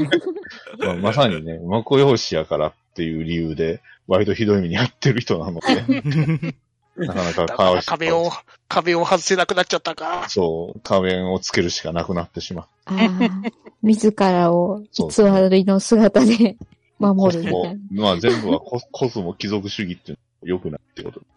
[0.78, 6.54] まあ、まさにね、婿養子やからっていう理由で、割とひどい目に遭ってる人なので、
[7.06, 7.98] なかなかだかかわいそう。
[7.98, 8.30] ら壁を、
[8.68, 10.28] 壁を外せなくなっちゃったか。
[10.28, 12.66] そう、仮面をつけるしかなくなってしまう。
[12.86, 13.50] ああ。
[13.82, 15.04] 自らを偽
[15.50, 16.56] りの姿で
[16.98, 18.02] 守るみたもいな。
[18.02, 21.20] まあ全部はココスモ貴族主義っていうのは良くないってこと。
[21.20, 21.28] うん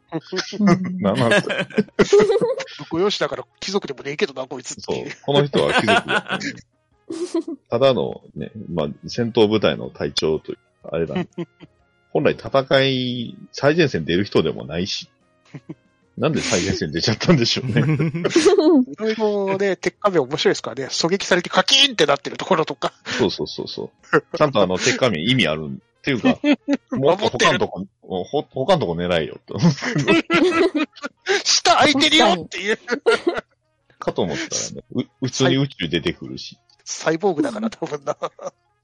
[1.01, 1.55] なんなんですか
[2.89, 5.05] 婿養子だから貴族でもねえけどな、こいつってそう。
[5.26, 6.39] この人は貴族だ。
[7.70, 11.16] ただのね、まあ戦闘部隊の隊長というか、あれだ、
[12.12, 15.09] 本来戦い、最前線出る人でもないし、
[16.18, 17.82] なんで最前線出ちゃったんでしょうね。
[17.82, 20.86] いろいろね、鉄仮面面白いですからね。
[20.86, 22.93] 狙撃されてカキーンってなってるところとか。
[23.06, 23.91] そうそうそうそ
[24.34, 24.38] う。
[24.38, 26.38] ちゃんとあの、鉄仮面意味あるっていうか、
[26.91, 29.72] もっと他のとこ、ほ他のとこ狙えよって思
[31.43, 32.80] 下空いてるよっていう。
[33.99, 38.18] かと思ったらね、う普通に宇宙出てくるし、サイボーグだから多分な。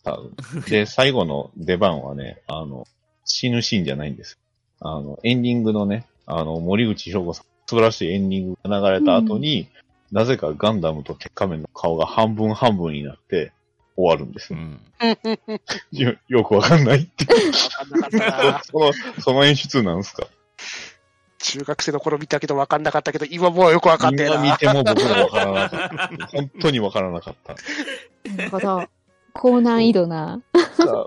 [0.03, 2.86] 多分で、最後の出番はね、あの、
[3.26, 4.39] 死ぬシーンじゃないんです。
[4.80, 9.69] あの、エンディングのね、あの、森口博子さん、素晴らしいエンディングが流れた後に、
[10.11, 13.51] なぜかガンダムと鉄仮面の顔が半分半分になって
[13.97, 14.63] 終わるんですうよ。
[14.63, 14.80] ん。
[15.91, 17.25] よ よくわかんないって。
[17.25, 18.11] わかんなかっ
[18.41, 20.28] たな その、その演出なんですか？
[21.39, 24.57] 中学生の頃見たけど分かんなかったけど、今もうよく分かって今見な。
[24.57, 26.28] ても僕もわからなかった。
[26.28, 27.55] 本当にわからなかった。
[28.36, 28.84] なるほど。
[29.34, 30.41] 高難易度な。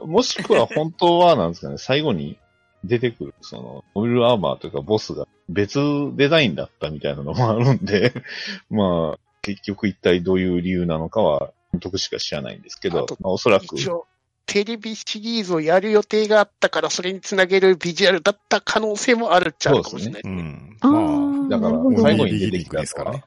[0.07, 2.39] もしくは本当はなんですかね、最後に
[2.85, 5.79] 出てくる、その、オイルアーマーというかボスが別
[6.17, 8.13] デザインだったみたいなのもあるんで、
[8.71, 14.07] まあ、結局一体どういう理由なのかは、監督しか知らないんですけどあと、まあ、おそらく、一応、
[14.47, 20.23] テレビシリーズをやる予定があったから、それにつなげるビジュアルだった可能性もあるっちゃあるかもしれない。
[20.25, 20.77] うん。
[20.81, 23.25] あまーだから最後に出てきたですからね。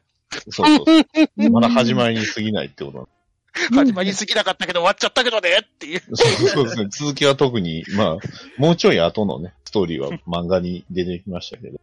[0.50, 1.06] そうそうそう。
[1.38, 3.08] うんまだ始まりに過ぎないってことなん
[3.74, 6.02] 始まりすぎなかったけど終わっちゃったけどねっていう。
[6.14, 6.88] そうそうですね。
[6.90, 8.18] 続きは特に、まあ、
[8.58, 11.80] もうちょい後のね、ストーリーは漫画に出てきましたけど、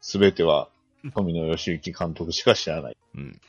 [0.00, 0.68] すべては
[1.14, 2.96] 富野義行監督しか知らない。
[3.14, 3.40] うん。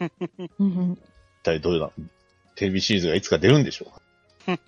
[0.59, 0.97] うん
[1.41, 1.89] 一体どうな、
[2.55, 4.59] テレビシリーズがいつか出るんでしょうか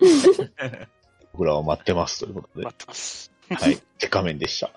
[1.32, 2.74] 僕らは待ってますということで待。
[2.74, 3.30] ってます。
[3.50, 3.78] はい。
[3.98, 4.70] 手仮面でした。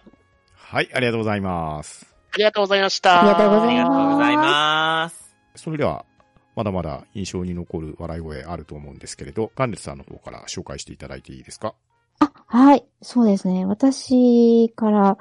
[0.56, 2.06] はい、ありがとうございます。
[2.34, 3.22] ありがとうございました。
[3.22, 5.36] ありがとうございます。
[5.56, 6.06] それでは、
[6.58, 11.76] まだまだ印象に残る笑い声あると思うんですけれど、ガンレツさんの方から紹介していただいていいですか？
[12.20, 12.84] あ、はい。
[13.04, 13.68] そうですね。
[13.68, 15.18] 私から、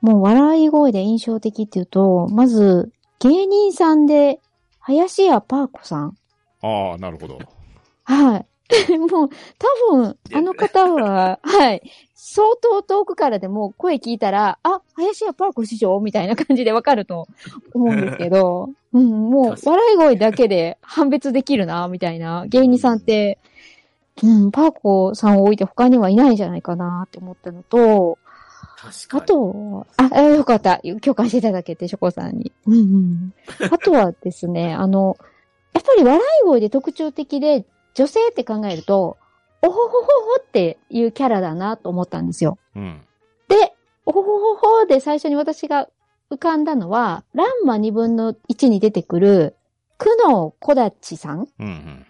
[0.00, 4.40] もう笑い声で印象的っていうと、まず、芸人さんで、
[4.80, 6.16] 林家パー子さん。
[6.62, 7.38] ああ、なるほど。
[8.04, 8.46] はい。
[9.10, 9.30] もう、
[9.88, 11.82] 多分、あの方は、はい。
[12.14, 17.26] 相当遠くからでも声聞いたら、あ、林家パー子師匠みたいな感じでわかると
[17.74, 23.38] 思うんですけど、 うん、もう、笑い声だけで判別できるな、みたいな芸人さんって、
[24.22, 28.18] うん、パー子さんを置いて他にはいないんじゃないかなって思ったのと、
[28.82, 29.22] 確かに。
[29.22, 30.80] あと、あ、あよかった。
[31.00, 32.52] 共感していただけて、ショコさんに。
[32.66, 33.34] うんうん。
[33.70, 35.16] あとはですね、あの、
[35.72, 37.64] やっぱり笑い声で特徴的で、
[37.94, 39.16] 女性って考えると、
[39.62, 40.06] おほほほほ
[40.40, 42.58] っていうキャラだなと思ったんですよ。
[42.74, 43.00] うん。
[43.48, 43.74] で、
[44.06, 45.88] おほほほほで最初に私が
[46.30, 49.56] 浮かんだのは、ランマ2分の1に出てくる、
[49.98, 52.06] 久野小立さんうん、うん、うん。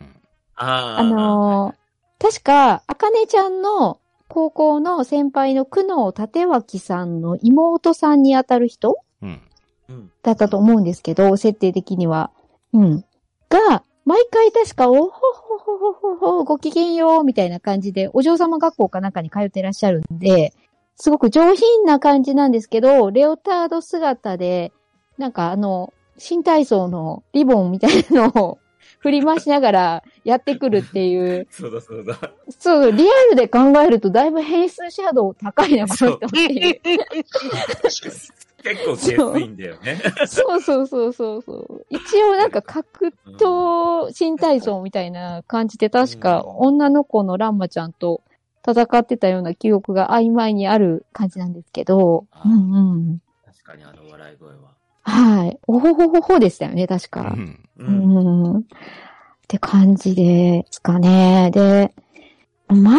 [0.55, 1.83] あーあのー
[2.23, 9.41] 確か、あかねちゃんの高校の先輩の久野立脇さんの妹さんにあたる人うん。
[9.89, 12.31] うんだったと思うんですけど、設定的には。
[12.73, 13.05] うん。
[13.49, 20.53] が、毎回確か、おほほほほほほ、ごきげんよう、みたいな感じで、お嬢様学校かなんかに通ってらっしゃるんで、
[20.97, 24.73] すごく上品な感じなんですけど、レオタード姿で、
[25.19, 28.59] なんかあの、新体操のリボンみたいなのを
[29.01, 32.19] 振り回しながらやってくるっていう、 そうだそうだ。
[32.59, 36.81] そう、リアルで考えるとだいぶ変質シャドウ高いな、この人っていう。
[38.63, 40.01] 結構ケースいいんだよね。
[40.27, 41.87] そうそうそうそうそう。
[41.91, 48.23] 一応なんか格闘新体操みたいな感じで確か女の子のランマちゃんと
[48.67, 52.27] 戦ってたような記憶が曖昧にある感じなんですけど。
[52.31, 53.19] あうんうん。
[53.45, 54.73] 確かにあの笑い声は。
[55.03, 55.59] はい。
[55.67, 57.23] おほほほほでしたよね、確うか。
[57.23, 57.69] ん。
[57.79, 57.85] う。
[57.85, 58.59] うんん。
[58.59, 58.63] っ
[59.49, 61.51] て感じですかね。
[61.53, 61.93] で、
[62.69, 62.95] マイナ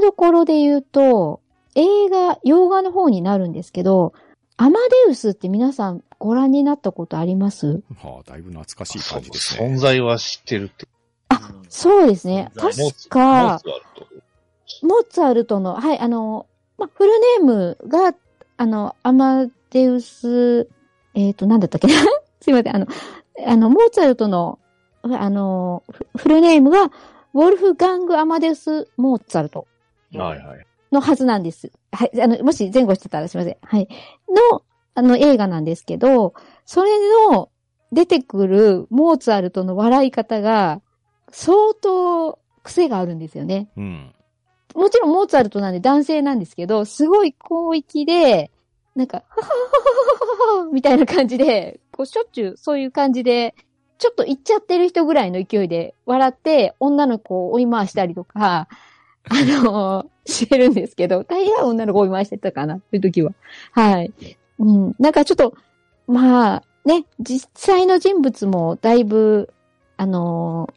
[0.00, 1.40] ーどころで言うと、
[1.76, 4.12] 映画、洋画の方になるんですけど、
[4.56, 7.82] アマデウスって皆さんご覧になったことあります？
[8.02, 9.66] はあ、だいぶ懐かしい感じですね。
[9.74, 10.86] 存在は知ってるって。
[11.68, 12.50] そうですね。
[12.54, 13.18] 確モーツか、
[13.52, 16.46] モーツァルトモーツァルトの、はい、あの、
[16.78, 18.14] ま、フルネームが、
[18.56, 20.68] あの、アマデウス、
[21.14, 21.88] えっ、と、なんだったっけ？
[21.88, 21.94] な
[22.40, 22.76] すいません。
[22.76, 22.86] あの、
[23.46, 24.60] あの、モーツァルトの、
[25.02, 26.92] あの、フフルネームが、
[27.34, 29.66] ウォルフガング・アマデウス・モーツァルト
[30.14, 30.66] はいはい。
[30.94, 31.72] のはずなんです。
[31.92, 32.22] はい。
[32.22, 33.56] あの、もし前後してたらすいません。
[33.62, 33.88] はい。
[34.52, 34.62] の、
[34.94, 36.34] あの、映画なんですけど、
[36.64, 36.90] それ
[37.30, 37.50] の
[37.92, 40.80] 出てくるモーツァルトの笑い方が、
[41.30, 43.68] 相当癖があるんですよね。
[43.76, 44.14] うん。
[44.74, 48.50] もちろんモーツァルトなんで男性なんですけど、すごい広域で、
[48.94, 49.24] なんか、
[50.72, 53.54] みたいな感じで、こうしょっちゅうそういう感じで、
[53.98, 58.68] ちょっと行っちゃってる人ぐらいの勢いで笑って、女の子を追い回したりとか、
[59.30, 63.32] あのしてるんですけど、大変女の子をい回してたかな、そういう時は。
[63.72, 64.12] はい。
[64.58, 64.94] うん。
[64.98, 65.54] なんかちょっと、
[66.06, 69.52] まあ、ね、実際の人物もだいぶ、
[69.96, 70.68] あの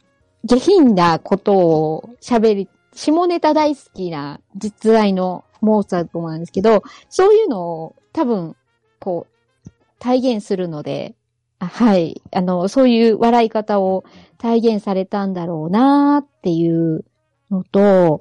[0.44, 8.56] 下品なことを喋り、下ネタ大好きな実在のモーツァルトもなんですけど、そういうのを多分、
[9.00, 11.14] こう、体現するので、
[11.60, 12.22] はい。
[12.32, 14.04] あの、そういう笑い方を
[14.38, 17.04] 体現されたんだろうなっていう
[17.50, 18.20] のと、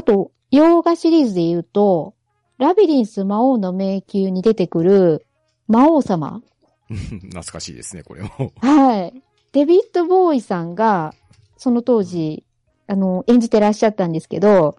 [0.00, 2.14] あと、洋画シリーズで言うと、
[2.56, 5.26] ラビリンス魔王の迷宮に出てくる
[5.68, 6.40] 魔王様。
[6.88, 8.30] 懐かしいですね、これも。
[8.62, 9.22] はい。
[9.52, 11.12] デビッド・ボーイさんが、
[11.58, 12.44] その当時、
[12.86, 14.78] あの、演じてらっしゃったんですけど、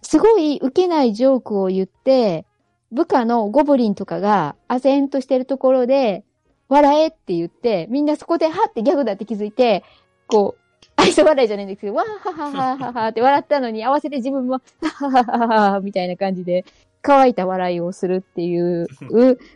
[0.00, 2.46] すごい受けないジョークを言って、
[2.90, 6.24] 部下のゴブリンとかが、唖然としてるところで、
[6.70, 9.84] 笑えって言って、みんなそこで、はってギャグだって気づいて、
[10.28, 10.65] こう、
[11.06, 16.64] 愛想笑いじゃないんですけど、わーはははははって笑ったのに、合わせて自分も、はははははみたいな感じで、
[17.00, 18.88] 乾いた笑いをするっていう、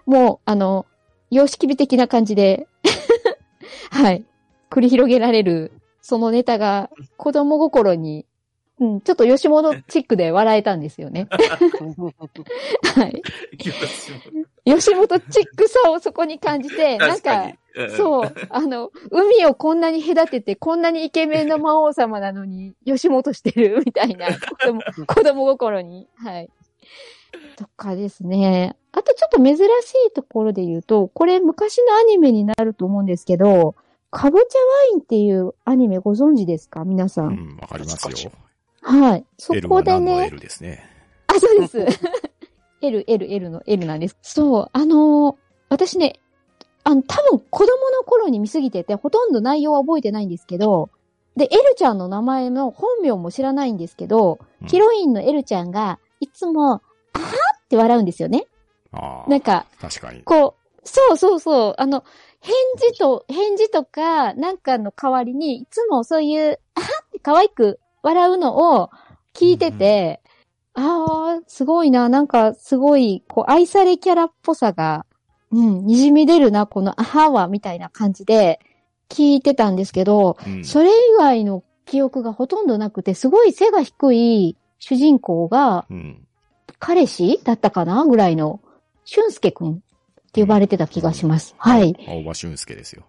[0.07, 0.86] もう、あの、
[1.30, 2.68] 様式美的な感じで、
[3.90, 4.24] はい。
[4.70, 8.24] 繰り広げられる、そのネタが子供心に、
[8.81, 11.28] うん、ちょっと吉本チックで笑えたんですよね。
[12.97, 13.22] はい。
[14.64, 17.53] 吉本チックさをそこに感じて、 なんか、
[17.97, 26.09] そう、あの、海をこんなに隔てて、こんなにイケメンの魔王様なのに、吉本してるみたいな、子供、 子供心に。
[26.16, 26.49] はい。
[27.57, 28.76] とかですね。
[28.93, 29.61] あとちょっと珍し
[30.09, 33.74] いところで言うと、これ昔のアニメになると思うんですけど、
[34.11, 36.85] かぼちゃワインっていうアニメご存知ですか？
[36.85, 37.22] 皆さ。
[37.22, 38.33] うんん、わかりますよ。
[38.83, 39.24] はい。
[39.39, 40.85] そこでね、L ですね。
[41.26, 41.87] あ、そうです。
[42.83, 44.16] L、L、L の L なんです。
[44.22, 45.37] そう、あのー
[45.68, 46.18] 私ね、
[46.83, 50.91] あの、多分子供の頃に見すぎてて、ほとんど内容は覚えてないんですけど、
[51.37, 56.81] で、L ちゃんの名前の本名も知らないんですけど、うんヒロインの L ちゃんが、いつも、あは
[57.64, 58.47] って笑うんですよね。
[58.93, 60.22] ああ、なんか、確かに。
[60.22, 62.05] こう、そうそうそう、あの、
[62.41, 68.90] 返事と、返事とか、なんかの代わりに、いつもそういう、あはって可愛く笑うのを
[69.34, 70.20] 聞いてて、
[70.74, 75.05] ああ、すごいな、なんかすごい、こう、愛されキャラっぽさが、
[75.51, 78.61] うん、滲み出るな、このあはは、みたいな感じで
[79.09, 86.26] 聞いてたんですけど、うんそれ以外の記憶がほとんどなくて、すごい背が低い主人公が、うん。
[86.78, 88.61] 彼氏だったかなぐらいの、
[89.05, 89.78] 俊介くんっ
[90.32, 91.57] て呼ばれてた気がします。
[91.59, 91.96] はい。
[92.09, 93.05] 青葉俊介ですよ。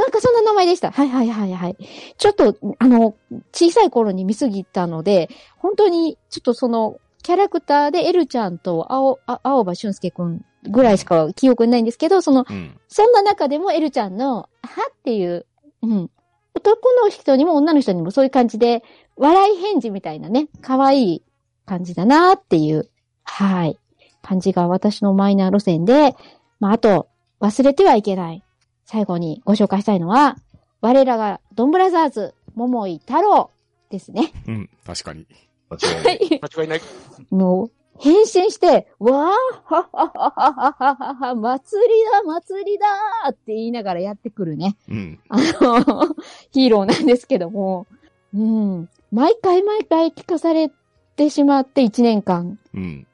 [0.00, 0.90] なんかそんな名前でした。
[0.90, 1.76] はいはいはいはい。
[2.16, 3.14] ちょっと、あの、
[3.52, 12.78] 小さい頃に見すぎたので、本当に、ちょっとその、キャラクターでエルちゃんと青、あ青葉俊介くんぐらいしか記憶にないんですけど、その、うん。
[12.88, 14.48] そんな中でもエルちゃんの、は
[14.90, 15.46] っていう、
[15.82, 16.10] うん。
[16.54, 18.82] 男の人にも女の人にもそういう感じで、
[19.16, 21.22] 笑い返事みたいなね、可愛い
[21.66, 22.90] 感じだなっていう、
[23.24, 23.78] はい。
[24.22, 26.14] 感じが私のマイナー路線で、
[26.58, 27.08] まあ、あと、
[27.40, 28.42] 忘れてはいけない。
[28.90, 30.36] 最後にご紹介したいのは、
[30.80, 33.52] 我らがドンブラザーズ、桃井太郎
[33.88, 34.32] ですね。
[34.48, 35.28] うん、確かに。
[35.70, 36.40] 間違いない。
[36.42, 36.80] 間違いない。
[37.30, 37.70] もう、
[38.00, 44.76] 変身して、わーははははははは、祭りだ、祭りだーって言いながらやってくるね。
[44.88, 45.20] うん。
[45.28, 46.16] あの、
[46.50, 47.86] ヒーローなんですけども、
[48.34, 48.88] うん。
[49.12, 50.68] 毎回毎回聞かされ
[51.14, 52.58] てしまって1年間。
[52.74, 53.06] うん。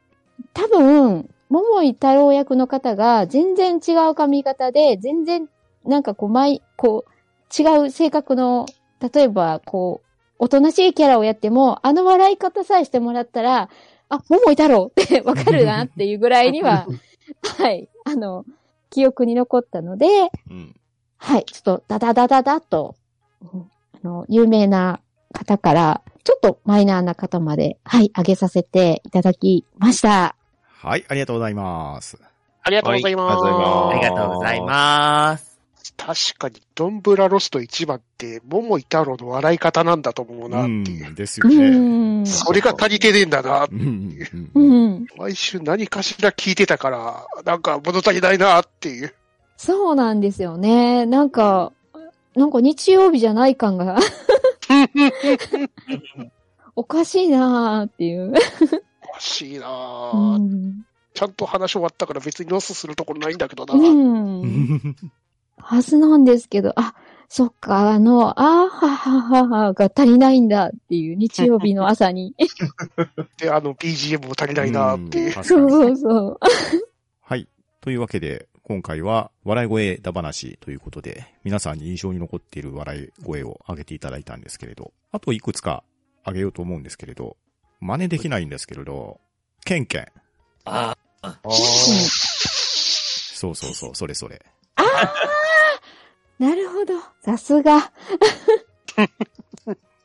[0.55, 5.51] 多分、桃井太郎役の方が全然違う髪型で、全然、
[5.87, 8.67] なんかこう、毎、こう、違う性格の、
[9.01, 10.07] 例えば、こう、
[10.39, 13.69] おとなしいキャラをやっても、あの笑い方さえしてもらったら、
[14.09, 16.87] あ、桃井太郎って わかるなっていうぐらいには、
[17.59, 18.45] はい、あの、
[18.91, 20.07] 記憶に残ったので、
[20.51, 20.75] うん。
[21.19, 22.95] はい、ちょっとダダダダダと、
[23.53, 25.01] うんあの、有名な
[25.33, 30.37] 方から、ちょっとマイナーな方まで、はい、上げさせていただきました。
[30.63, 32.19] はい、ありがとうございます。
[32.63, 33.43] ありがとうございます。
[33.43, 35.56] はいありがとうございます。
[35.97, 41.09] 確かに、ドンブラロスト一番って、桃井太郎の笑い方なんだと思うなっていう。
[41.09, 42.21] うん、ですうよね。
[42.23, 42.27] ん。
[42.27, 43.67] それが足りてねえんだな。
[43.71, 44.19] うん。
[44.55, 45.07] ううんん。
[45.17, 49.15] 毎週何かしら聞いてたから、なんか物足りないなっていう。
[49.57, 51.07] そうなんですよね。
[51.07, 51.73] なんか、
[52.35, 53.99] なんか日曜日じゃない感が
[56.77, 58.35] おかしいなーっていう。
[59.09, 60.85] おかしいなうぁ、ん。
[61.15, 63.73] ちゃんと話終わったから別にロスするところないんだけどな。
[63.75, 64.97] うん。
[65.59, 66.95] はずなんですけど、あ、
[67.29, 72.35] そっか、あの、あーははははが足りないんだっていう日曜日の朝に。
[73.39, 75.33] で、あの BGM も足りないなっていう。
[75.45, 76.39] そうにそうそう。
[77.21, 77.49] はい。
[77.81, 85.85] というわけで、今回は笑い声だ話ということで、皆さんに印象に残っている笑い声を上げていただいたんですけれど、あといくつか
[86.27, 87.37] 上げようと思うんですけれど、
[87.81, 89.21] 真似できないんですけれど、
[89.65, 90.07] ケンケン。
[90.65, 91.51] ああそ
[93.51, 94.45] うそうそう、それそれ。
[94.77, 95.15] ああ
[96.39, 96.95] なるほど。
[97.23, 97.91] さすが。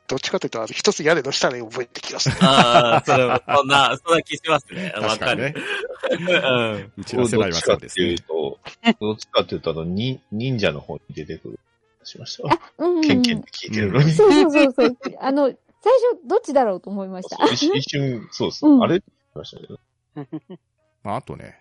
[0.07, 2.29] どっちかというと、あの、一つ屋根の下で覚えてきます。
[2.41, 4.91] あー、それ、そんな、そんな気しますね。
[4.95, 6.91] わか確かにねる。。
[6.97, 8.15] うちの世代はそうですね。
[8.15, 11.59] どっちかっていうと、どっちかっていうと、あの、に忍者の方に出てくる。
[12.03, 12.59] しましたわ。
[12.79, 13.01] うん。
[13.01, 14.11] ケンケンって聞いてるのに。
[14.11, 14.97] そうそうそうそう。
[15.19, 15.55] あの、最
[16.13, 17.45] 初、どっちだろうと思いました？
[17.45, 18.65] 一瞬一瞬、そうです。
[18.65, 19.01] うんあれ？
[19.33, 19.79] ましたけど。
[21.03, 21.59] まあ、あとね、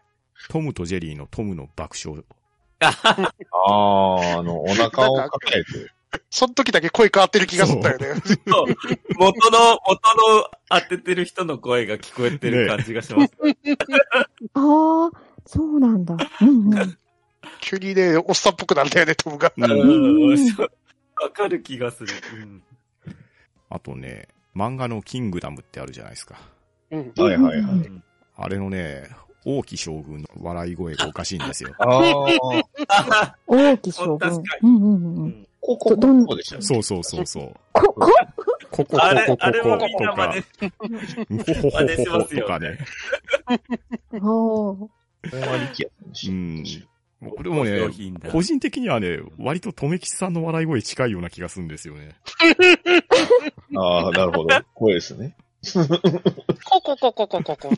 [0.49, 2.25] トムとジェリーのトムの爆笑。
[2.81, 3.33] あ
[3.67, 5.91] あ、あの、お腹を抱えて。
[6.29, 8.07] その時だけ声変わってる気がするんだよね。
[8.49, 8.67] そう
[9.17, 13.33] 元の、元の当ててる人の声が聞こえてる感じがします。
[14.55, 16.17] ああ、そうなんだ。
[16.41, 16.99] うんうん。
[17.61, 19.53] 急にね、おっさんっぽくなるんだよね、トムが。
[19.57, 20.73] うんうんそう
[21.23, 22.13] わかる気がする。
[22.35, 22.63] うん
[23.73, 24.27] あとね、
[24.57, 26.41] 漫画のキングダムってあるじゃないですか。
[26.91, 27.13] うん。
[27.17, 27.75] はいはいはい。
[27.75, 28.03] うん
[28.43, 29.07] あれのね、
[29.45, 31.75] 王毅将軍の笑い声がおかしいんですよ。
[31.79, 32.27] あ
[32.99, 34.43] あ、 大き将軍。
[34.63, 35.47] うんうんうんうん。
[35.61, 36.63] ここ、どんでしたね。
[36.63, 37.55] そうそうそうそう。
[37.73, 37.95] こ、こ
[38.71, 40.35] ここ、こあれこ、こあれもこ、とか
[41.29, 42.79] ほほほほますよとかね。
[44.21, 44.89] おー
[45.31, 46.65] これは力やったんでしょうん。
[47.37, 47.81] これもね
[48.33, 52.17] 個人的にはね、割と留吉さんの笑い声近いような気がするんですよね。
[53.77, 54.49] ああ、なるほど。
[54.75, 55.37] これですね。
[56.65, 57.71] こここここここ。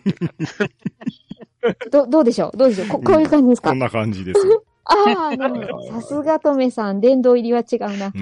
[1.91, 2.57] ど、どうでしょう？
[2.57, 2.89] どうでしょう？
[2.89, 3.71] ここういう感じですか？
[3.71, 4.65] こんな感じですよ。
[4.85, 8.07] ああ、でも、さすがとめさん、殿堂入りは違うな。
[8.07, 8.13] うん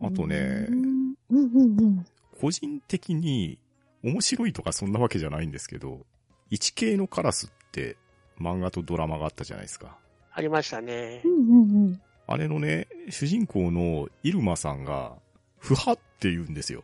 [0.00, 2.06] あとねう、んうんうんうん。
[2.40, 3.58] 個人的に
[4.02, 6.06] 面白いとかそんなわけじゃないんですけど、
[6.50, 7.96] 一系のカラスって
[8.40, 9.96] 漫画とドラマがあったじゃないですか。
[10.32, 11.28] ありましたねう。
[11.28, 12.00] んうんうん。
[12.26, 15.12] あれのね、主人公のイルマさんが、
[15.58, 16.82] 不破って言うんですよ。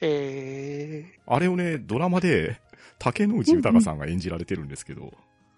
[0.00, 2.60] えあれをね、ドラマで
[2.98, 5.12] 竹野内豊さんが演じられてるんですけど、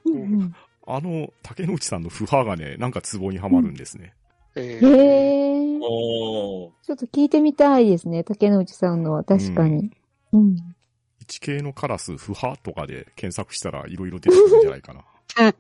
[0.05, 0.55] うんうん
[0.91, 4.15] あの竹野内さんの不破がね、なんかツボにはまるんですね。
[4.55, 5.79] へー、え。
[5.83, 8.25] おーちょっと聞いてみたいですね。
[8.25, 9.91] 竹之内さんのは確かに。
[10.33, 10.57] うん。
[11.21, 15.05] 一系のカラス不破とかで検索したらいろいろ出てくるんじゃないかな。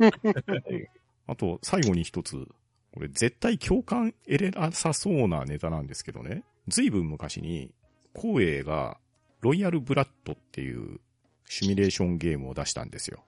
[1.27, 2.49] あと、最後に一つ。
[2.95, 6.43] これ絶対共感得れなさそうなネタなんですけどね。
[6.69, 7.71] ずいぶん昔に、
[8.19, 8.99] 光栄が
[9.41, 11.01] ロイヤルブラッドっていう
[11.47, 13.25] シミュレーションゲームを出したんですよ。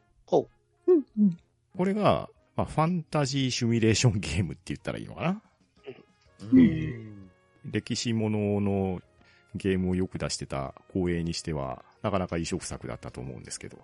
[0.87, 1.39] うんうん。
[1.77, 5.43] これが、まあ、ファンタジーシミュレーションゲームって言ったらいいのかな
[6.53, 7.31] うん
[7.65, 9.01] 歴史ものの
[9.55, 13.79] ゲームをよく出してた光栄にしては、なかなか異色作だったと思うんですけど。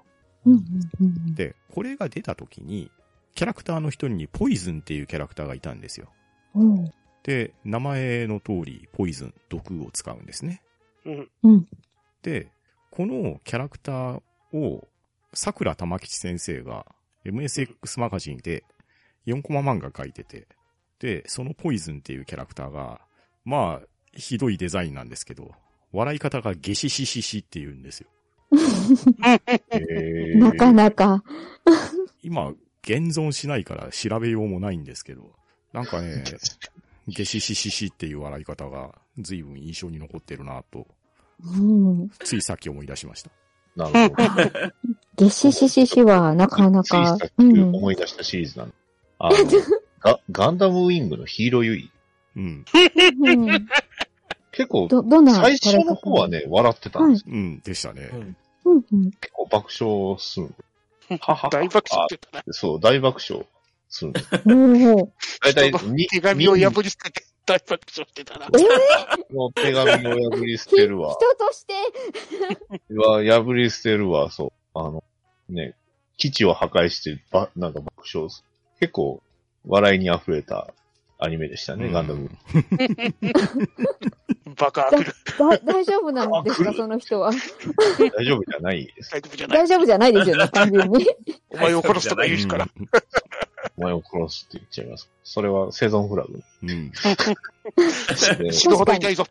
[0.46, 0.61] うんうん
[1.00, 2.90] うんで、これが出た時に、
[3.34, 6.09] キャラクターの一人にポイズンっていうキャラクターがいたんですよ。
[6.54, 6.90] うん。
[7.22, 10.62] で、名前の通り、ポイズン、毒を使うんですね。
[11.07, 11.30] うん。
[11.42, 11.68] うん。
[12.22, 12.50] で、
[12.90, 14.20] このキャラクター
[14.52, 14.86] を、
[15.32, 16.86] 桜玉吉先生が
[17.24, 18.64] MSX マガジンで
[19.26, 20.46] 4コマ漫画描いてて、
[20.98, 23.00] で、そのポイズンっていうキャラクターが、
[23.44, 25.52] まあ、ひどいデザインなんですけど、
[25.92, 28.09] 笑い方がゲシシシシって言うんですよ。
[29.70, 29.76] え
[30.36, 31.22] ーなかなか。
[32.22, 32.50] 今、
[32.82, 35.34] 現存しないから調べようもないんですけど、
[35.72, 36.24] なんかね、
[37.09, 40.86] ゲシシシシっていう笑い方が随分印象に残ってるなと、
[41.45, 41.61] う
[42.05, 42.11] ん。
[42.18, 43.30] ついさっき思い出しました。
[43.76, 44.30] なるほど。
[45.16, 47.18] ゲシシシシはなかなついさっ。
[47.18, 47.28] か。
[47.39, 48.74] 思い出したシリーズなんで。
[49.18, 49.37] あの、
[50.01, 51.91] ガガンダムウィングのヒーローユイ。
[52.37, 52.64] うん。
[53.22, 53.68] うん
[54.53, 57.34] 結構、ど、どんな最初の方はね、笑ってたんですよ。
[57.34, 58.09] うん、でしたね。
[58.64, 59.11] うん。
[59.20, 60.55] 結構爆笑する
[61.51, 62.43] 大爆笑って言ったな。
[62.53, 63.47] そう、大爆笑
[63.89, 64.20] するんで。
[65.43, 65.72] 大体
[66.11, 68.47] 手紙を破り捨てて大爆笑してたな。
[68.47, 71.14] えー、の手紙を破り捨てるわ。
[71.14, 71.74] 人として？
[72.97, 74.78] は、破り捨てるわ、そう。
[74.78, 75.05] あの、
[75.49, 75.74] ね、
[76.16, 78.49] 基地を破壊して、ば、なんか爆笑する。
[78.80, 79.22] 結構、
[79.64, 80.74] 笑いに溢れた
[81.18, 82.30] アニメでしたね、うんガンダム。
[84.57, 85.13] バカ来る。
[85.38, 87.30] だ、大丈夫なんですか、その人は？
[87.30, 89.11] 大丈夫じゃないです。
[89.13, 89.58] 大丈夫じゃない。
[89.58, 91.07] 大丈夫じゃないですよね、完全に。
[91.50, 92.68] お前を殺すとか言うしから。
[93.76, 95.08] お前を殺すって言っちゃいます。
[95.24, 96.42] それは生存フラグ。
[96.62, 96.90] うん。
[98.38, 99.26] で死ぬほど痛いぞ。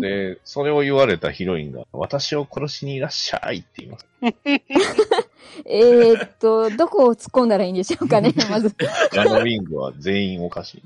[0.00, 4.06] で、それを言われたヒロインが、私を殺しにいらっしゃいって言います。
[5.64, 8.74] えーっと、どこを突っ込んだらいいんでしょうかね、 まず。
[9.12, 10.82] ガンダムウィングは全員おかしい。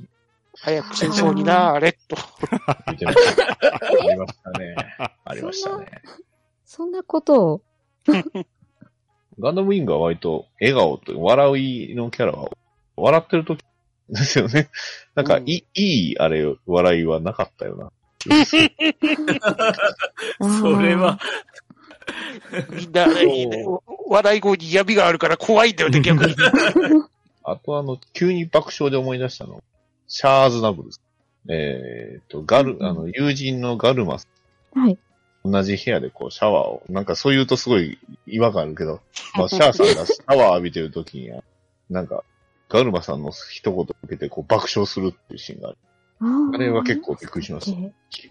[0.55, 2.17] 早く戦争になれ、と。
[2.87, 3.45] 言ってました。
[3.45, 4.77] ありましたね。
[5.25, 6.03] ありましたね。
[6.65, 7.63] そんなことを。
[9.39, 12.51] ガンダムウィングは割と笑顔と、笑いのキャラは、
[13.01, 13.65] 笑ってる時
[14.09, 14.71] ですよね。
[15.15, 17.91] なんか、うんいい、いい、あれ、笑いはなかったよな。
[20.63, 21.19] それは、
[22.71, 23.67] みんな、ね、
[24.09, 26.35] 笑い声に闇があるから怖いんだよね、 逆に。
[27.45, 29.63] あとあの、急に爆笑で思い出したの。
[30.07, 31.01] シャーズナブルス。
[31.49, 34.29] えっ、と、ガル、あの、友人のガルマス。
[34.75, 34.99] はい。
[35.45, 39.01] 同じ部屋でこうシャワーを、なんかそう言うとすごい違和感あるけど、
[39.35, 41.31] まあシャーさんがシャワー浴びてる時に、
[41.89, 42.25] なんか、
[42.71, 45.79] ガルマさんの一言を受けてこう爆笑するっていうシーンがある。
[46.21, 47.79] ああれは結構びっくりしました。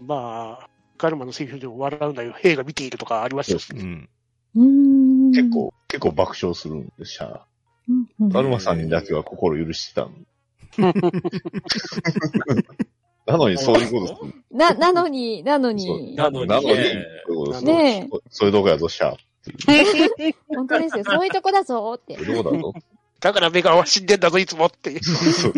[0.02, 2.32] まあ、ガルマのセリフでも笑うんだよ。
[2.32, 3.76] 兵が見ているとかありましたしう。
[3.76, 4.08] ん。
[4.56, 5.30] うーん。
[5.32, 7.44] 結構、結構爆笑するんでしゃ
[7.88, 8.28] うんうん。
[8.30, 10.12] だるまさんにだけは心許してたの。
[13.26, 14.34] なのにそういうことする。
[14.50, 16.16] な、なのに、なのに。
[16.16, 16.94] なのになのに、ね
[17.26, 19.16] そういうことするねそういうとこやぞ、シャー。
[20.48, 21.04] 本当ですよ。
[21.04, 22.16] そういうとこだぞって。
[22.16, 22.72] そういうとこだぞ。
[23.20, 25.04] だからメガは死んでんだぞ、いつもっていう。
[25.04, 25.52] そう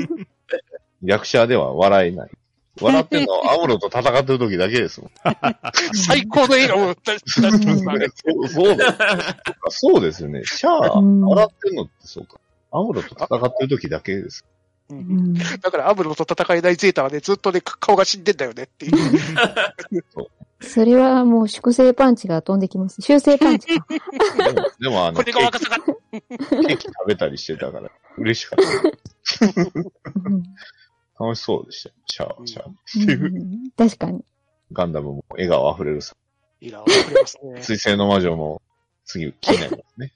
[1.02, 2.30] 役者では笑えない。
[2.80, 5.10] 笑ってんのはアムロと戦ってる時だけですもん。
[5.94, 8.97] 最高の笑顔を出してますあれそうそうだ。
[9.68, 10.43] そうですよね。
[10.44, 12.39] シャア、うん笑ってんのってそうか。
[12.70, 14.44] アムロと戦ってる時だけです。
[14.89, 18.93] ううんんだからアムロと戦えないゼータはね、ずっとね、顔が死んでんだよねっていう。
[20.14, 20.30] そ
[20.84, 23.02] れはもう粛清パンチが飛んできます。
[23.02, 23.86] 修正パンチか。
[23.89, 25.66] でも、でもあの、 こケーれが若さ
[26.10, 29.47] ケーキ食べたりしてたから、嬉しかった。
[30.24, 30.43] うん
[31.20, 31.94] 楽しそうでしたよ。
[32.06, 32.66] シャア、シャア。
[32.66, 34.24] うん確かに。
[34.72, 36.16] ガンダムも笑顔溢れるさ。
[36.60, 37.62] いや、わかりますね。
[37.62, 38.60] 水星の魔女も
[39.05, 40.12] 次気になりますね。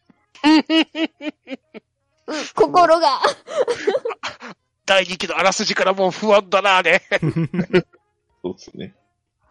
[2.55, 3.21] 心が。
[4.87, 7.03] 第2期のあらすじからもう不安だな、あれ。
[8.43, 8.95] そうですね。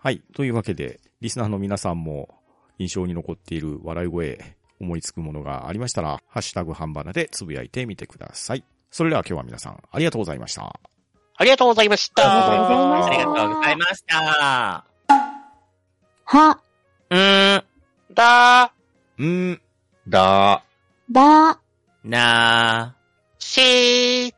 [0.06, 0.22] はい。
[0.36, 2.30] というわけで、リスナーの皆さんも
[2.78, 8.64] 印象に残っている笑い声、思いつくものがありましたら、ハッシュタグ半ばなでつぶやいてみてください。
[8.92, 10.80] それでは今日は皆さんありがとうございました。
[11.38, 12.78] ありがとうございましありがとうございた。
[12.78, 14.86] ましたありがとうございました。
[16.26, 16.60] は、
[17.10, 17.64] うーん、
[18.14, 18.74] だ、
[19.18, 19.62] うーん。
[20.08, 20.64] だ
[21.10, 21.60] ば、
[22.04, 22.96] な
[23.40, 24.35] しー、